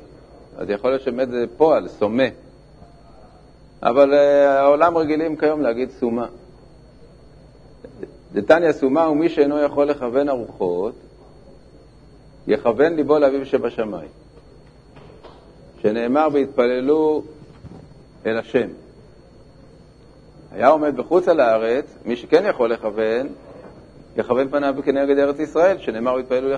אז 0.59 0.71
יכול 0.71 0.91
להיות 0.91 1.03
שבאמת 1.03 1.29
זה 1.31 1.45
פועל, 1.57 1.89
סומה. 1.89 2.25
אבל 3.83 4.15
אה, 4.15 4.61
העולם 4.61 4.97
רגילים 4.97 5.37
כיום 5.37 5.61
להגיד 5.61 5.91
סומה. 5.91 6.27
דתניא 8.33 8.73
סומה 8.73 9.05
הוא 9.05 9.17
מי 9.17 9.29
שאינו 9.29 9.63
יכול 9.63 9.91
לכוון 9.91 10.29
ארוחות, 10.29 10.95
יכוון 12.47 12.95
ליבו 12.95 13.19
לאביו 13.19 13.47
שבשמיים. 13.47 14.09
שנאמר 15.83 16.29
והתפללו 16.33 17.23
אל 18.27 18.39
השם. 18.39 18.69
היה 20.53 20.69
עומד 20.69 20.97
בחוץ 20.97 21.29
על 21.29 21.41
הארץ, 21.41 21.85
מי 22.05 22.17
שכן 22.17 22.45
יכול 22.47 22.73
לכוון, 22.73 23.29
יכוון 24.17 24.49
פניו 24.49 24.75
כנגד 24.85 25.19
ארץ 25.19 25.39
ישראל, 25.39 25.79
שנאמר 25.79 26.15
והתפללו 26.15 26.55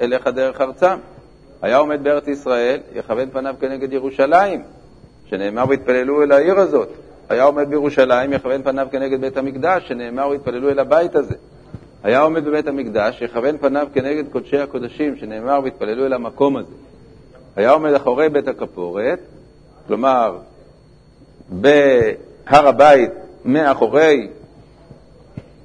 אליך 0.00 0.26
דרך 0.26 0.60
ארצם. 0.60 0.96
היה 1.62 1.76
עומד 1.76 2.04
בארץ 2.04 2.28
ישראל, 2.28 2.80
יכוון 2.94 3.30
פניו 3.30 3.54
כנגד 3.60 3.92
ירושלים, 3.92 4.62
שנאמר 5.26 5.64
והתפללו 5.68 6.22
אל 6.22 6.32
העיר 6.32 6.58
הזאת. 6.58 6.88
היה 7.28 7.44
עומד 7.44 7.68
בירושלים, 7.68 8.32
יכוון 8.32 8.62
פניו 8.62 8.86
כנגד 8.90 9.20
בית 9.20 9.36
המקדש, 9.36 9.88
שנאמר 9.88 10.28
והתפללו 10.28 10.70
אל 10.70 10.78
הבית 10.78 11.14
הזה. 11.14 11.34
היה 12.02 12.20
עומד 12.20 12.44
בבית 12.44 12.66
המקדש, 12.66 13.22
יכוון 13.22 13.58
פניו 13.58 13.88
כנגד 13.94 14.24
קודשי 14.32 14.58
הקודשים, 14.58 15.16
שנאמר, 15.16 15.60
והתפללו 15.64 16.06
אל 16.06 16.12
המקום 16.12 16.56
הזה. 16.56 16.74
היה 17.56 17.70
עומד 17.70 17.92
אחורי 17.94 18.28
בית 18.28 18.48
הכפורת, 18.48 19.18
כלומר, 19.86 20.38
בהר 21.48 22.68
הבית, 22.68 23.10
מאחורי 23.44 24.28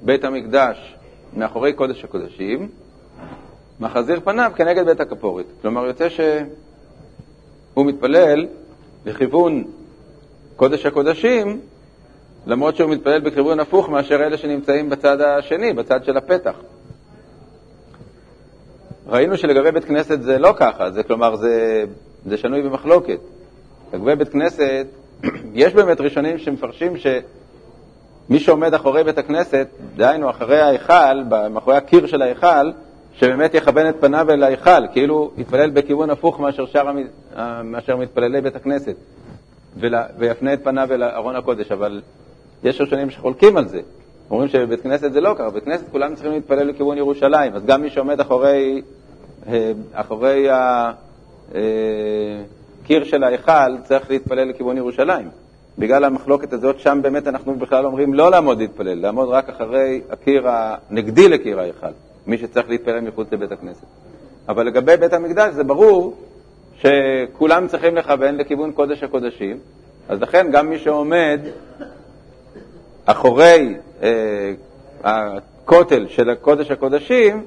בית 0.01 0.23
המקדש, 0.23 0.96
מאחורי 1.37 1.73
קודש 1.73 2.03
הקודשים, 2.03 2.69
מחזיר 3.79 4.19
פניו 4.23 4.51
כנגד 4.55 4.85
בית 4.85 4.99
הכפורת. 4.99 5.45
כלומר, 5.61 5.85
יוצא 5.85 6.09
שהוא 6.09 7.85
מתפלל 7.85 8.47
לכיוון 9.05 9.63
קודש 10.55 10.85
הקודשים, 10.85 11.59
למרות 12.47 12.75
שהוא 12.75 12.91
מתפלל 12.91 13.19
בכיוון 13.19 13.59
הפוך 13.59 13.89
מאשר 13.89 14.15
אלה 14.15 14.37
שנמצאים 14.37 14.89
בצד 14.89 15.21
השני, 15.21 15.73
בצד 15.73 16.03
של 16.03 16.17
הפתח. 16.17 16.55
ראינו 19.07 19.37
שלגבי 19.37 19.71
בית 19.71 19.85
כנסת 19.85 20.21
זה 20.21 20.37
לא 20.39 20.53
ככה, 20.57 20.91
זה 20.91 21.03
כלומר, 21.03 21.35
זה, 21.35 21.83
זה 22.25 22.37
שנוי 22.37 22.61
במחלוקת. 22.61 23.19
לגבי 23.93 24.15
בית 24.15 24.29
כנסת, 24.29 24.87
יש 25.53 25.73
באמת 25.73 26.01
ראשונים 26.01 26.37
שמפרשים 26.37 26.97
שמי 28.27 28.39
שעומד 28.39 28.73
אחורי 28.73 29.03
בית 29.03 29.17
הכנסת, 29.17 29.67
דהיינו 29.95 30.29
אחרי 30.29 30.59
ההיכל, 30.59 31.23
מאחורי 31.49 31.77
הקיר 31.77 32.07
של 32.07 32.21
ההיכל, 32.21 32.71
שבאמת 33.13 33.53
יכוון 33.53 33.89
את 33.89 33.95
פניו 33.99 34.31
אל 34.31 34.43
ההיכל, 34.43 34.87
כאילו 34.93 35.31
יתפלל 35.37 35.69
בכיוון 35.69 36.09
הפוך 36.09 36.39
מאשר, 36.39 36.65
שר, 36.65 36.83
מאשר 37.63 37.95
מתפללי 37.95 38.41
בית 38.41 38.55
הכנסת, 38.55 38.95
ויפנה 40.17 40.53
את 40.53 40.63
פניו 40.63 40.87
אל 40.91 41.03
ארון 41.03 41.35
הקודש, 41.35 41.71
אבל 41.71 42.01
יש 42.63 42.81
ראשונים 42.81 43.09
שחולקים 43.09 43.57
על 43.57 43.67
זה. 43.67 43.79
אומרים 44.31 44.49
שבבית 44.49 44.81
כנסת 44.81 45.11
זה 45.11 45.21
לא 45.21 45.33
ככה, 45.37 45.49
בבית 45.49 45.63
כנסת 45.63 45.85
כולם 45.91 46.15
צריכים 46.15 46.31
להתפלל 46.31 46.67
לכיוון 46.67 46.97
ירושלים, 46.97 47.53
אז 47.53 47.65
גם 47.65 47.81
מי 47.81 47.89
שעומד 47.89 48.19
אחורי, 48.19 48.81
אה, 49.47 49.71
אחורי 49.93 50.47
הקיר 50.49 50.91
אה, 53.01 53.05
של 53.05 53.23
ההיכל 53.23 53.77
צריך 53.83 54.09
להתפלל 54.09 54.49
לכיוון 54.49 54.77
ירושלים. 54.77 55.46
בגלל 55.77 56.03
המחלוקת 56.03 56.53
הזאת, 56.53 56.79
שם 56.79 56.99
באמת 57.01 57.27
אנחנו 57.27 57.55
בכלל 57.55 57.85
אומרים 57.85 58.13
לא 58.13 58.31
לעמוד 58.31 58.57
להתפלל, 58.57 59.01
לעמוד 59.01 59.29
רק 59.29 59.49
אחרי 59.49 60.01
הקיר 60.09 60.47
הנגדי 60.49 61.29
לקיר 61.29 61.59
ההיכל, 61.59 61.87
מי 62.27 62.37
שצריך 62.37 62.69
להתפלל 62.69 62.99
מחוץ 62.99 63.27
לבית 63.31 63.51
הכנסת. 63.51 63.85
אבל 64.49 64.67
לגבי 64.67 64.97
בית 64.97 65.13
המקדש 65.13 65.53
זה 65.53 65.63
ברור 65.63 66.17
שכולם 66.77 67.67
צריכים 67.67 67.95
לכוון 67.95 68.35
לכיוון 68.35 68.71
קודש 68.71 69.03
הקודשים, 69.03 69.59
אז 70.09 70.21
לכן 70.21 70.47
גם 70.51 70.69
מי 70.69 70.79
שעומד 70.79 71.39
אחורי 73.05 73.75
אה, 74.03 74.53
הכותל 75.03 76.07
של 76.07 76.35
קודש 76.35 76.71
הקודשים, 76.71 77.45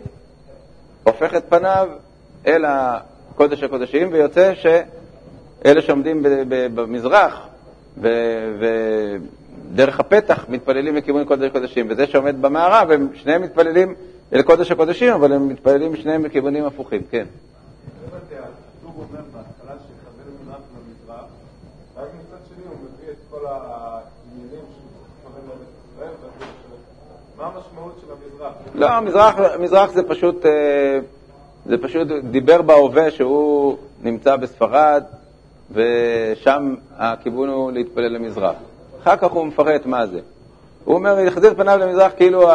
הופך 1.02 1.34
את 1.34 1.44
פניו 1.48 1.88
אל 2.46 2.64
הקודש 2.68 3.62
הקודשים, 3.62 4.08
ויוצא 4.12 4.52
שאלה 4.54 5.82
שעומדים 5.82 6.22
במזרח 6.48 7.49
ודרך 7.98 10.00
הפתח 10.00 10.46
מתפללים 10.48 10.96
לכיוון 10.96 11.24
קודש 11.24 11.46
הקודשים, 11.46 11.86
וזה 11.90 12.06
שעומד 12.06 12.42
במערב, 12.42 12.90
הם 12.90 13.08
שניהם 13.14 13.42
מתפללים 13.42 13.94
אל 14.32 14.42
קודש 14.42 14.70
הקודשים, 14.70 15.12
אבל 15.12 15.32
הם 15.32 15.48
מתפללים 15.48 15.96
שניהם 15.96 16.22
בכיוונים 16.22 16.64
הפוכים, 16.64 17.02
כן. 17.10 17.24
לא, 28.74 28.90
המזרח, 28.90 29.34
המזרח 29.38 29.90
זה 29.90 30.02
פשוט, 30.02 30.46
אה, 30.46 30.98
זה 31.66 31.78
פשוט 31.78 32.08
דיבר 32.30 32.62
בהווה 32.62 33.10
שהוא 33.10 33.76
נמצא 34.02 34.36
בספרד, 34.36 35.04
ושם 35.72 36.74
הכיוון 36.96 37.48
הוא 37.48 37.72
להתפלל 37.72 38.08
למזרח. 38.08 38.54
אחר 39.02 39.16
כך 39.16 39.30
הוא 39.30 39.46
מפרט 39.46 39.86
מה 39.86 40.06
זה. 40.06 40.20
הוא 40.84 40.94
אומר, 40.94 41.18
יחזיר 41.18 41.54
פניו 41.54 41.78
למזרח 41.78 42.12
כאילו 42.16 42.48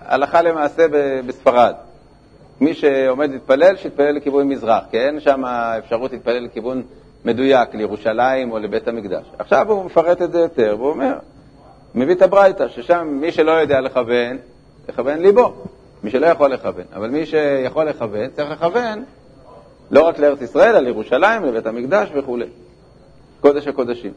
הלכה 0.00 0.42
למעשה 0.42 0.86
בספרד. 1.26 1.74
מי 2.60 2.74
שעומד 2.74 3.30
להתפלל, 3.30 3.76
שיתפלל 3.76 4.16
לכיוון 4.16 4.48
מזרח, 4.48 4.84
כי 4.90 4.98
אין 4.98 5.20
שם 5.20 5.44
אפשרות 5.78 6.12
להתפלל 6.12 6.44
לכיוון 6.44 6.82
מדויק, 7.24 7.74
לירושלים 7.74 8.52
או 8.52 8.58
לבית 8.58 8.88
המקדש. 8.88 9.24
עכשיו 9.38 9.72
הוא 9.72 9.84
מפרט 9.84 10.22
את 10.22 10.32
זה 10.32 10.38
יותר, 10.38 10.76
והוא 10.78 10.90
אומר, 10.90 11.12
מביא 11.94 12.14
את 12.14 12.22
הברייתא, 12.22 12.68
ששם 12.68 13.08
מי 13.20 13.32
שלא 13.32 13.50
יודע 13.50 13.80
לכוון, 13.80 14.36
לכוון 14.88 15.18
ליבו. 15.18 15.52
מי 16.02 16.10
שלא 16.10 16.26
יכול 16.26 16.50
לכוון. 16.52 16.84
אבל 16.94 17.10
מי 17.10 17.26
שיכול 17.26 17.84
לכוון, 17.84 18.30
צריך 18.30 18.50
לכוון 18.50 19.04
לא 19.90 20.02
רק 20.02 20.18
לארץ 20.18 20.42
ישראל, 20.42 20.76
אלא 20.76 20.78
לירושלים, 20.78 21.44
לבית 21.44 21.66
המקדש 21.66 22.08
וכו'. 22.14 22.38
קודש 23.40 23.66
הקודשים. 23.66 24.12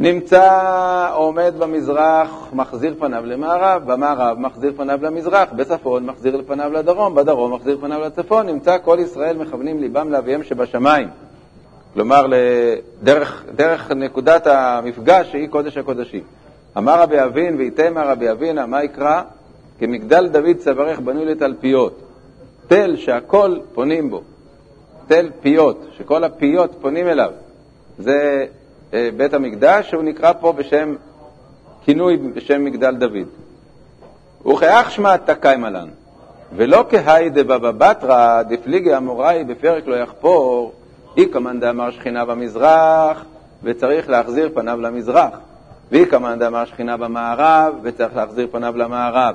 נמצא 0.00 1.10
עומד 1.14 1.54
במזרח, 1.58 2.48
מחזיר 2.52 2.94
פניו 2.98 3.26
למערב, 3.26 3.92
במערב 3.92 4.38
מחזיר 4.38 4.72
פניו 4.76 4.98
למזרח, 5.02 5.52
בצפון 5.52 6.06
מחזיר 6.06 6.42
פניו 6.46 6.72
לדרום, 6.72 7.14
בדרום 7.14 7.54
מחזיר 7.54 7.78
פניו 7.80 8.00
לצפון, 8.00 8.46
נמצא 8.46 8.76
כל 8.84 8.98
ישראל 9.00 9.36
מכוונים 9.36 9.78
ליבם 9.78 10.10
לאביהם 10.10 10.42
שבשמיים. 10.42 11.08
כלומר, 11.94 12.26
דרך, 13.02 13.44
דרך 13.56 13.90
נקודת 13.90 14.46
המפגש 14.46 15.30
שהיא 15.30 15.48
קודש 15.48 15.76
הקודשים. 15.76 16.22
אמר 16.78 17.02
רבי 17.02 17.24
אבין, 17.24 17.56
ויתמר 17.56 18.08
רבי 18.08 18.30
אבינה, 18.30 18.66
מה 18.66 18.84
יקרא? 18.84 19.22
כמגדל 19.78 20.28
דוד 20.28 20.56
צווארך 20.58 21.00
בנוי 21.00 21.24
לתלפיות. 21.24 22.09
תל 22.70 22.96
שהכל 22.96 23.58
פונים 23.74 24.10
בו. 24.10 24.22
תל 25.06 25.30
פיות, 25.40 25.86
שכל 25.98 26.24
הפיות 26.24 26.76
פונים 26.80 27.08
אליו. 27.08 27.30
זה 27.98 28.46
אה, 28.94 29.08
בית 29.16 29.34
המקדש, 29.34 29.90
שהוא 29.90 30.02
נקרא 30.02 30.32
פה 30.40 30.52
בשם, 30.52 30.94
כינוי 31.84 32.16
בשם 32.16 32.64
מגדל 32.64 32.96
דוד. 32.96 33.26
וכאח 34.46 34.90
שמע 34.90 35.16
תקיים 35.16 35.64
עלן, 35.64 35.88
ולא 36.56 36.84
כהאי 36.90 37.30
דבבא 37.30 37.70
בתרא 37.70 38.42
דפליגי 38.42 38.96
אמוראי 38.96 39.44
בפרק 39.44 39.86
לא 39.86 39.96
יחפור, 39.96 40.72
איקמן 41.16 41.60
דאמר 41.60 41.90
שכינה 41.90 42.24
במזרח, 42.24 43.24
וצריך 43.62 44.08
להחזיר 44.10 44.50
פניו 44.54 44.80
למזרח. 44.80 45.38
ואיקמן 45.90 46.38
דאמר 46.38 46.64
שכינה 46.64 46.96
במערב, 46.96 47.74
וצריך 47.82 48.16
להחזיר 48.16 48.48
פניו 48.50 48.76
למערב. 48.76 49.34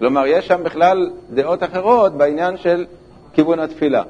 כלומר, 0.00 0.26
יש 0.26 0.46
שם 0.46 0.64
בכלל 0.64 1.10
דעות 1.30 1.62
אחרות 1.62 2.12
בעניין 2.12 2.56
של 2.56 2.86
כיוון 3.32 3.58
התפילה. 3.60 4.02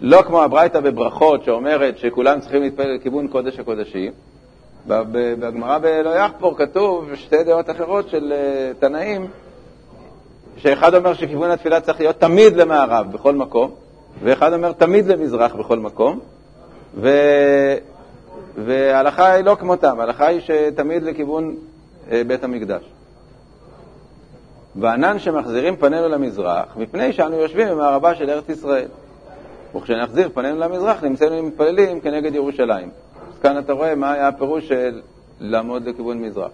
לא 0.00 0.22
כמו 0.22 0.42
הברייתא 0.42 0.80
בברכות, 0.80 1.44
שאומרת 1.44 1.98
שכולם 1.98 2.40
צריכים 2.40 2.62
להתפלל 2.62 2.94
לכיוון 2.94 3.28
קודש 3.28 3.58
הקודשים. 3.58 4.12
בגמרא 4.86 5.78
באלוה 5.78 6.16
יחפור 6.16 6.56
כתוב 6.58 7.14
שתי 7.14 7.44
דעות 7.44 7.70
אחרות 7.70 8.08
של 8.08 8.32
אה, 8.32 8.72
תנאים, 8.78 9.26
שאחד 10.56 10.94
אומר 10.94 11.14
שכיוון 11.14 11.50
התפילה 11.50 11.80
צריך 11.80 12.00
להיות 12.00 12.16
תמיד 12.16 12.56
למערב, 12.56 13.12
בכל 13.12 13.34
מקום, 13.34 13.70
ואחד 14.22 14.52
אומר 14.52 14.72
תמיד 14.72 15.06
למזרח 15.06 15.54
בכל 15.54 15.78
מקום, 15.78 16.20
ו... 16.94 17.08
וההלכה 18.64 19.32
היא 19.32 19.44
לא 19.44 19.56
כמותם, 19.60 20.00
ההלכה 20.00 20.26
היא 20.26 20.40
שתמיד 20.40 21.02
לכיוון 21.02 21.56
אה, 22.10 22.22
בית 22.26 22.44
המקדש. 22.44 22.82
וענן 24.76 25.18
שמחזירים 25.18 25.76
פנינו 25.76 26.08
למזרח, 26.08 26.76
מפני 26.76 27.12
שאנו 27.12 27.36
יושבים 27.36 27.68
במערבה 27.68 28.14
של 28.14 28.30
ארץ 28.30 28.48
ישראל. 28.48 28.88
וכשנחזיר 29.76 30.30
פנינו 30.34 30.58
למזרח, 30.58 31.04
נמצאנו 31.04 31.42
מתפללים 31.42 32.00
כנגד 32.00 32.34
ירושלים. 32.34 32.90
אז 33.32 33.38
כאן 33.38 33.58
אתה 33.58 33.72
רואה 33.72 33.94
מה 33.94 34.12
היה 34.12 34.28
הפירוש 34.28 34.68
של 34.68 35.00
לעמוד 35.40 35.88
לכיוון 35.88 36.22
מזרח. 36.22 36.50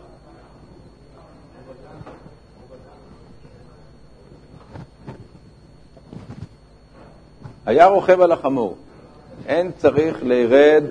היה 7.67 7.87
רוכב 7.87 8.21
על 8.21 8.33
החמור. 8.33 8.77
אין 9.47 9.71
צריך 9.77 10.23
לירד 10.23 10.85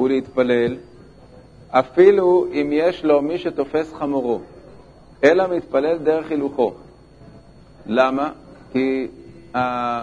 ולהתפלל, 0.00 0.76
אפילו 1.70 2.46
אם 2.52 2.70
יש 2.72 3.04
לו 3.04 3.22
מי 3.22 3.38
שתופס 3.38 3.92
חמורו, 3.92 4.40
אלא 5.24 5.48
מתפלל 5.48 5.98
דרך 5.98 6.30
הילוכו. 6.30 6.72
למה? 7.86 8.30
כי 8.72 9.06
ה... 9.54 10.02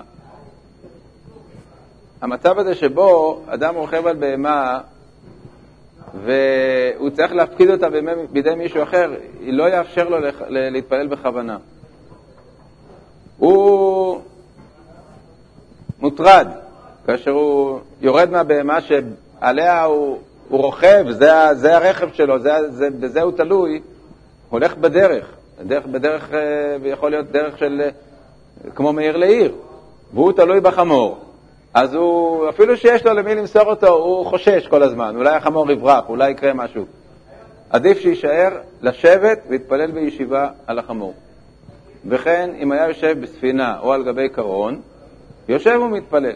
המצב 2.22 2.60
הזה 2.60 2.76
שבו 2.76 3.42
אדם 3.48 3.76
רוכב 3.76 4.08
על 4.08 4.16
בהמה 4.16 4.80
והוא 6.24 7.10
צריך 7.10 7.34
להפקיד 7.34 7.70
אותה 7.70 7.88
בידי 8.32 8.56
מישהו 8.56 8.84
אחר, 8.84 9.14
לא 9.42 9.70
יאפשר 9.70 10.10
לו 10.10 10.18
להתפלל 10.50 11.08
בכוונה. 11.08 11.58
הוא 13.38 14.22
מוטרד 16.00 16.48
כאשר 17.06 17.32
הוא 17.32 17.80
יורד 18.02 18.30
מהבהמה 18.30 18.78
שעליה 18.82 19.84
הוא, 19.84 20.20
הוא 20.50 20.62
רוכב, 20.62 21.06
זה, 21.10 21.32
זה 21.54 21.76
הרכב 21.76 22.14
שלו, 22.14 22.40
זה, 22.40 22.72
זה, 22.72 22.90
בזה 22.90 23.22
הוא 23.22 23.32
תלוי, 23.32 23.82
הולך 24.52 24.78
בדרך, 24.78 25.26
דרך, 25.62 25.86
בדרך, 25.86 26.32
יכול 26.86 27.12
להיות 27.12 27.32
דרך 27.32 27.58
של, 27.58 27.82
כמו 28.76 28.94
מעיר 28.94 29.18
לעיר, 29.18 29.56
והוא 30.14 30.32
תלוי 30.32 30.60
בחמור. 30.60 31.20
אז 31.74 31.94
הוא, 31.94 32.50
אפילו 32.50 32.78
שיש 32.78 33.06
לו 33.06 33.14
למי 33.14 33.36
למסור 33.36 33.64
אותו, 33.64 33.88
הוא 33.88 34.26
חושש 34.26 34.68
כל 34.68 34.84
הזמן, 34.84 35.16
אולי 35.16 35.36
החמור 35.36 35.72
יברח, 35.72 36.10
אולי 36.10 36.32
יקרה 36.32 36.54
משהו. 36.54 36.86
עדיף 37.70 38.00
שיישאר 38.00 38.50
לשבת 38.82 39.40
ויתפלל 39.50 39.92
בישיבה 39.92 40.50
על 40.68 40.80
החמור. 40.80 41.14
וכן, 42.06 42.50
אם 42.60 42.72
היה 42.72 42.88
יושב 42.88 43.22
בספינה 43.22 43.80
או 43.80 43.94
על 43.94 44.04
גבי 44.04 44.30
קרון, 44.30 44.82
יושב 45.50 45.80
ומתפלל. 45.84 46.36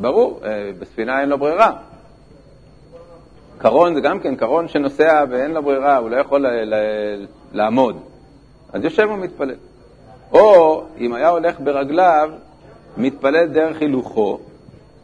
ברור, 0.00 0.40
אה, 0.44 0.70
בספינה 0.78 1.20
אין 1.20 1.28
לו 1.28 1.38
ברירה. 1.38 1.72
קרון 3.58 3.94
זה 3.94 4.00
גם 4.00 4.20
כן 4.20 4.36
קרון 4.36 4.68
שנוסע 4.68 5.24
ואין 5.30 5.50
לו 5.50 5.62
ברירה, 5.62 5.96
הוא 5.96 6.10
לא 6.10 6.16
יכול 6.16 6.46
לעמוד. 7.52 7.96
אז 8.72 8.84
יושב 8.84 9.08
ומתפלל. 9.10 9.54
או 10.32 10.82
אם 10.98 11.12
היה 11.12 11.28
הולך 11.28 11.60
ברגליו, 11.60 12.30
מתפלל 12.96 13.46
דרך 13.46 13.80
הילוכו, 13.80 14.38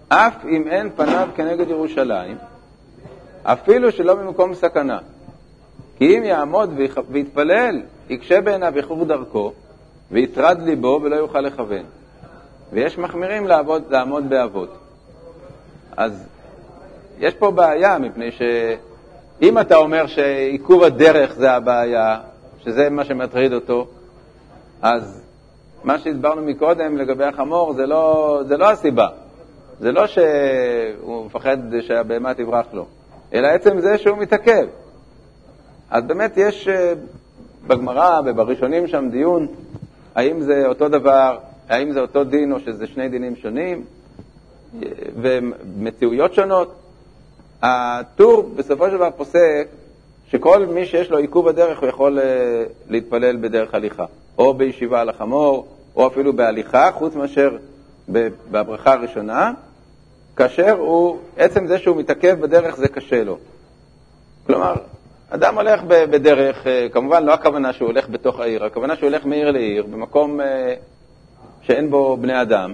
אף 0.09 0.45
אם 0.45 0.69
אין 0.69 0.91
פניו 0.97 1.29
כנגד 1.37 1.69
ירושלים, 1.69 2.37
אפילו 3.43 3.93
שלא 3.93 4.17
ממקום 4.17 4.55
סכנה. 4.55 4.99
כי 5.99 6.19
אם 6.19 6.25
יעמוד 6.25 6.71
ויתפלל, 7.11 7.83
יקשה 8.09 8.41
בעיניו 8.41 8.77
איחור 8.77 9.05
דרכו, 9.05 9.53
ויטרד 10.11 10.63
ליבו 10.63 11.01
ולא 11.03 11.17
יוכל 11.17 11.41
לכוון. 11.41 11.85
ויש 12.73 12.99
מחמירים 12.99 13.47
לעבוד, 13.47 13.83
לעמוד 13.91 14.29
באבות. 14.29 14.79
אז 15.97 16.25
יש 17.19 17.35
פה 17.35 17.51
בעיה, 17.51 17.99
מפני 17.99 18.31
שאם 18.33 19.59
אתה 19.59 19.77
אומר 19.77 20.07
שעיכוב 20.07 20.83
הדרך 20.83 21.35
זה 21.35 21.53
הבעיה, 21.53 22.21
שזה 22.65 22.91
מה 22.91 23.05
שמטריד 23.05 23.53
אותו, 23.53 23.87
אז 24.83 25.23
מה 25.85 25.99
שהסברנו 25.99 26.43
מקודם 26.43 26.97
לגבי 26.97 27.25
החמור 27.25 27.73
זה 27.75 27.87
לא, 27.87 28.41
זה 28.49 28.57
לא 28.57 28.71
הסיבה. 28.71 29.09
זה 29.81 29.93
לא 29.93 30.07
שהוא 30.07 31.27
מפחד 31.27 31.57
שהבהמה 31.81 32.35
תברח 32.35 32.67
לו, 32.73 32.87
אלא 33.35 33.47
עצם 33.47 33.81
זה 33.81 33.99
שהוא 33.99 34.19
מתעכב. 34.19 34.67
אז 35.91 36.05
באמת 36.05 36.33
יש 36.37 36.69
אה, 36.69 36.93
בגמרא 37.67 38.21
ובראשונים 38.27 38.87
שם 38.87 39.09
דיון 39.11 39.47
האם 40.15 40.41
זה 40.41 40.67
אותו 40.67 40.89
דבר, 40.89 41.39
האם 41.69 41.93
זה 41.93 42.01
אותו 42.01 42.25
דין 42.25 42.53
או 42.53 42.61
שזה 42.61 42.87
שני 42.87 43.09
דינים 43.09 43.37
שונים 43.37 43.85
ומציאויות 45.23 46.35
שונות. 46.35 46.75
הטור 47.63 48.43
בסופו 48.57 48.91
של 48.91 48.97
דבר 48.97 49.11
פוסק 49.17 49.69
שכל 50.33 50.67
מי 50.67 50.87
שיש 50.87 51.11
לו 51.11 51.19
עיכוב 51.19 51.49
בדרך 51.49 51.81
הוא 51.81 51.89
יכול 51.89 52.19
אה, 52.19 52.25
להתפלל 52.89 53.37
בדרך 53.37 53.75
הליכה, 53.75 54.05
או 54.39 54.55
בישיבה 54.55 55.01
על 55.01 55.09
החמור, 55.09 55.67
או 55.97 56.07
אפילו 56.07 56.33
בהליכה, 56.33 56.91
חוץ 56.93 57.15
מאשר 57.15 57.57
בברכה 58.51 58.93
הראשונה, 58.93 59.53
כאשר 60.37 60.71
הוא, 60.79 61.19
עצם 61.37 61.67
זה 61.67 61.79
שהוא 61.79 61.97
מתעכב 61.97 62.41
בדרך 62.41 62.77
זה 62.77 62.89
קשה 62.89 63.25
לו. 63.25 63.39
כלומר, 64.47 64.75
אדם 65.31 65.55
הולך 65.55 65.83
בדרך, 65.87 66.67
אה, 66.67 66.87
כמובן 66.93 67.25
לא 67.25 67.33
הכוונה 67.33 67.73
שהוא 67.73 67.89
הולך 67.89 68.09
בתוך 68.09 68.41
העיר, 68.41 68.65
הכוונה 68.65 68.97
שהוא 68.97 69.09
הולך 69.09 69.27
מעיר 69.27 69.51
לעיר, 69.51 69.87
במקום 69.91 70.41
אה, 70.41 70.75
שאין 71.63 71.91
בו 71.91 72.17
בני 72.17 72.43
אדם, 72.43 72.73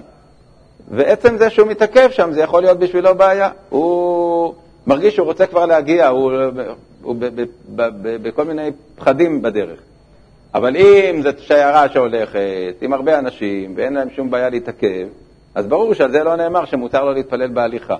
ועצם 0.91 1.37
זה 1.37 1.49
שהוא 1.49 1.67
מתעכב 1.67 2.09
שם, 2.11 2.31
זה 2.31 2.41
יכול 2.41 2.61
להיות 2.61 2.79
בשבילו 2.79 3.15
בעיה. 3.15 3.49
הוא 3.69 4.53
מרגיש 4.87 5.15
שהוא 5.15 5.25
רוצה 5.25 5.45
כבר 5.45 5.65
להגיע, 5.65 6.07
הוא, 6.07 6.31
בכל 8.21 8.43
מיני 8.43 8.71
פחדים 8.95 9.41
בדרך. 9.41 9.79
אבל 10.53 10.77
אם 10.77 11.21
זאת 11.23 11.39
שיירה 11.39 11.89
שהולכת 11.89 12.75
עם 12.81 12.93
הרבה 12.93 13.19
אנשים 13.19 13.73
ואין 13.77 13.93
להם 13.93 14.09
שום 14.09 14.31
בעיה 14.31 14.49
להתעכב, 14.49 15.07
אז 15.55 15.67
ברור 15.67 15.93
שעל 15.93 16.11
זה 16.11 16.23
לא 16.23 16.35
נאמר 16.35 16.65
שמותר 16.65 17.05
לו 17.05 17.13
להתפלל 17.13 17.47
בהליכה. 17.47 17.95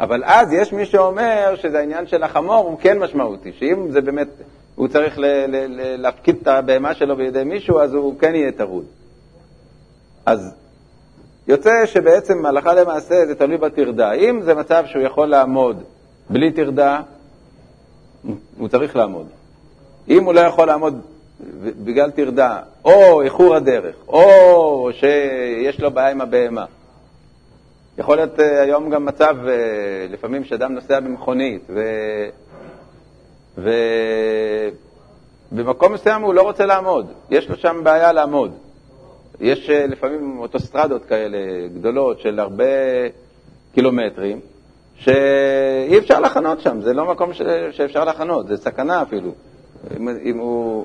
אבל 0.00 0.22
אז 0.24 0.52
יש 0.52 0.72
מי 0.72 0.86
שאומר 0.86 1.54
שזה 1.56 1.78
העניין 1.78 2.06
של 2.06 2.22
החמור 2.22 2.54
הוא 2.68 2.78
כן 2.80 2.98
משמעותי, 2.98 3.52
שאם 3.52 3.90
זה 3.90 4.00
באמת, 4.00 4.28
הוא 4.74 4.88
צריך 4.88 5.14
להפקיד 5.98 6.36
את 6.42 6.48
הבהמה 6.48 6.94
שלו 6.94 7.16
בידי 7.16 7.44
מישהו, 7.44 7.80
אז 7.80 7.94
הוא 7.94 8.18
כן 8.18 8.34
יהיה 8.34 8.52
טרוד. 8.52 8.84
אז 10.26 10.54
יוצא 11.48 11.70
שבעצם 11.86 12.46
הלכה 12.46 12.74
למעשה 12.74 13.26
זה 13.26 13.34
תלוי 13.34 13.56
בטרדה. 13.56 14.12
אם 14.12 14.42
זה 14.42 14.54
מצב 14.54 14.84
שהוא 14.86 15.02
יכול 15.02 15.26
לעמוד 15.26 15.82
בלי 16.30 16.52
טרדה, 16.52 17.00
הוא 18.58 18.68
צריך 18.68 18.96
לעמוד. 18.96 19.26
אם 20.08 20.24
הוא 20.24 20.34
לא 20.34 20.40
יכול 20.40 20.66
לעמוד 20.66 21.00
בגלל 21.84 22.10
טרדה, 22.10 22.60
או 22.84 23.22
איחור 23.22 23.54
הדרך, 23.54 23.96
או 24.08 24.88
שיש 24.92 25.80
לו 25.80 25.90
בעיה 25.90 26.10
עם 26.10 26.20
הבהמה, 26.20 26.64
יכול 27.98 28.16
להיות 28.16 28.40
אה, 28.40 28.62
היום 28.62 28.90
גם 28.90 29.04
מצב, 29.04 29.36
אה, 29.48 30.06
לפעמים 30.10 30.44
שאדם 30.44 30.72
נוסע 30.72 31.00
במכונית, 31.00 31.62
ו... 31.68 31.82
ובמקום 35.52 35.92
מסוים 35.92 36.22
הוא 36.22 36.34
לא 36.34 36.42
רוצה 36.42 36.66
לעמוד, 36.66 37.06
יש 37.30 37.48
לו 37.48 37.56
שם 37.56 37.80
בעיה 37.84 38.12
לעמוד. 38.12 38.52
יש 39.40 39.70
אה, 39.70 39.86
לפעמים 39.86 40.38
אוטוסטרדות 40.38 41.04
כאלה 41.04 41.38
גדולות 41.74 42.20
של 42.20 42.40
הרבה 42.40 42.64
קילומטרים, 43.74 44.40
שאי 44.98 45.98
אפשר 45.98 46.20
לחנות 46.20 46.60
שם, 46.60 46.80
זה 46.80 46.92
לא 46.92 47.04
מקום 47.04 47.32
ש... 47.32 47.42
שאפשר 47.70 48.04
לחנות, 48.04 48.48
זה 48.48 48.56
סכנה 48.56 49.02
אפילו. 49.02 49.30
אם, 49.96 50.08
אם 50.08 50.38
הוא 50.38 50.84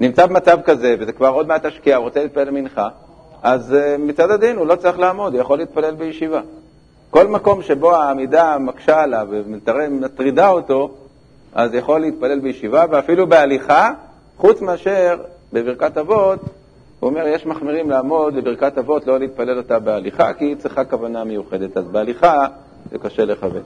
נמצא 0.00 0.26
במצב 0.26 0.58
כזה, 0.64 0.96
וזה 1.00 1.12
כבר 1.12 1.28
עוד 1.28 1.48
מעט 1.48 1.64
השקיע, 1.64 1.96
הוא 1.96 2.04
רוצה 2.04 2.22
להתפלל 2.22 2.50
מנחה, 2.50 2.88
אז 3.42 3.74
אה, 3.74 3.96
מצד 3.98 4.30
הדין 4.30 4.56
הוא 4.56 4.66
לא 4.66 4.76
צריך 4.76 4.98
לעמוד, 4.98 5.34
הוא 5.34 5.40
יכול 5.40 5.58
להתפלל 5.58 5.94
בישיבה. 5.94 6.40
כל 7.10 7.26
מקום 7.26 7.62
שבו 7.62 7.94
העמידה 7.94 8.58
מקשה 8.58 9.02
עליו 9.02 9.26
ומטרידה 9.30 10.50
אותו, 10.50 10.90
אז 11.54 11.74
יכול 11.74 12.00
להתפלל 12.00 12.40
בישיבה, 12.40 12.84
ואפילו 12.90 13.26
בהליכה, 13.26 13.90
חוץ 14.36 14.60
מאשר 14.60 15.16
בברכת 15.52 15.98
אבות, 15.98 16.40
הוא 17.00 17.10
אומר, 17.10 17.26
יש 17.26 17.46
מחמירים 17.46 17.90
לעמוד 17.90 18.34
בברכת 18.34 18.78
אבות, 18.78 19.06
לא 19.06 19.18
להתפלל 19.18 19.58
אותה 19.58 19.78
בהליכה, 19.78 20.32
כי 20.32 20.44
היא 20.44 20.56
צריכה 20.56 20.84
כוונה 20.84 21.24
מיוחדת. 21.24 21.76
אז 21.76 21.84
בהליכה 21.84 22.46
זה 22.90 22.98
קשה 22.98 23.24
לכוון. 23.24 23.62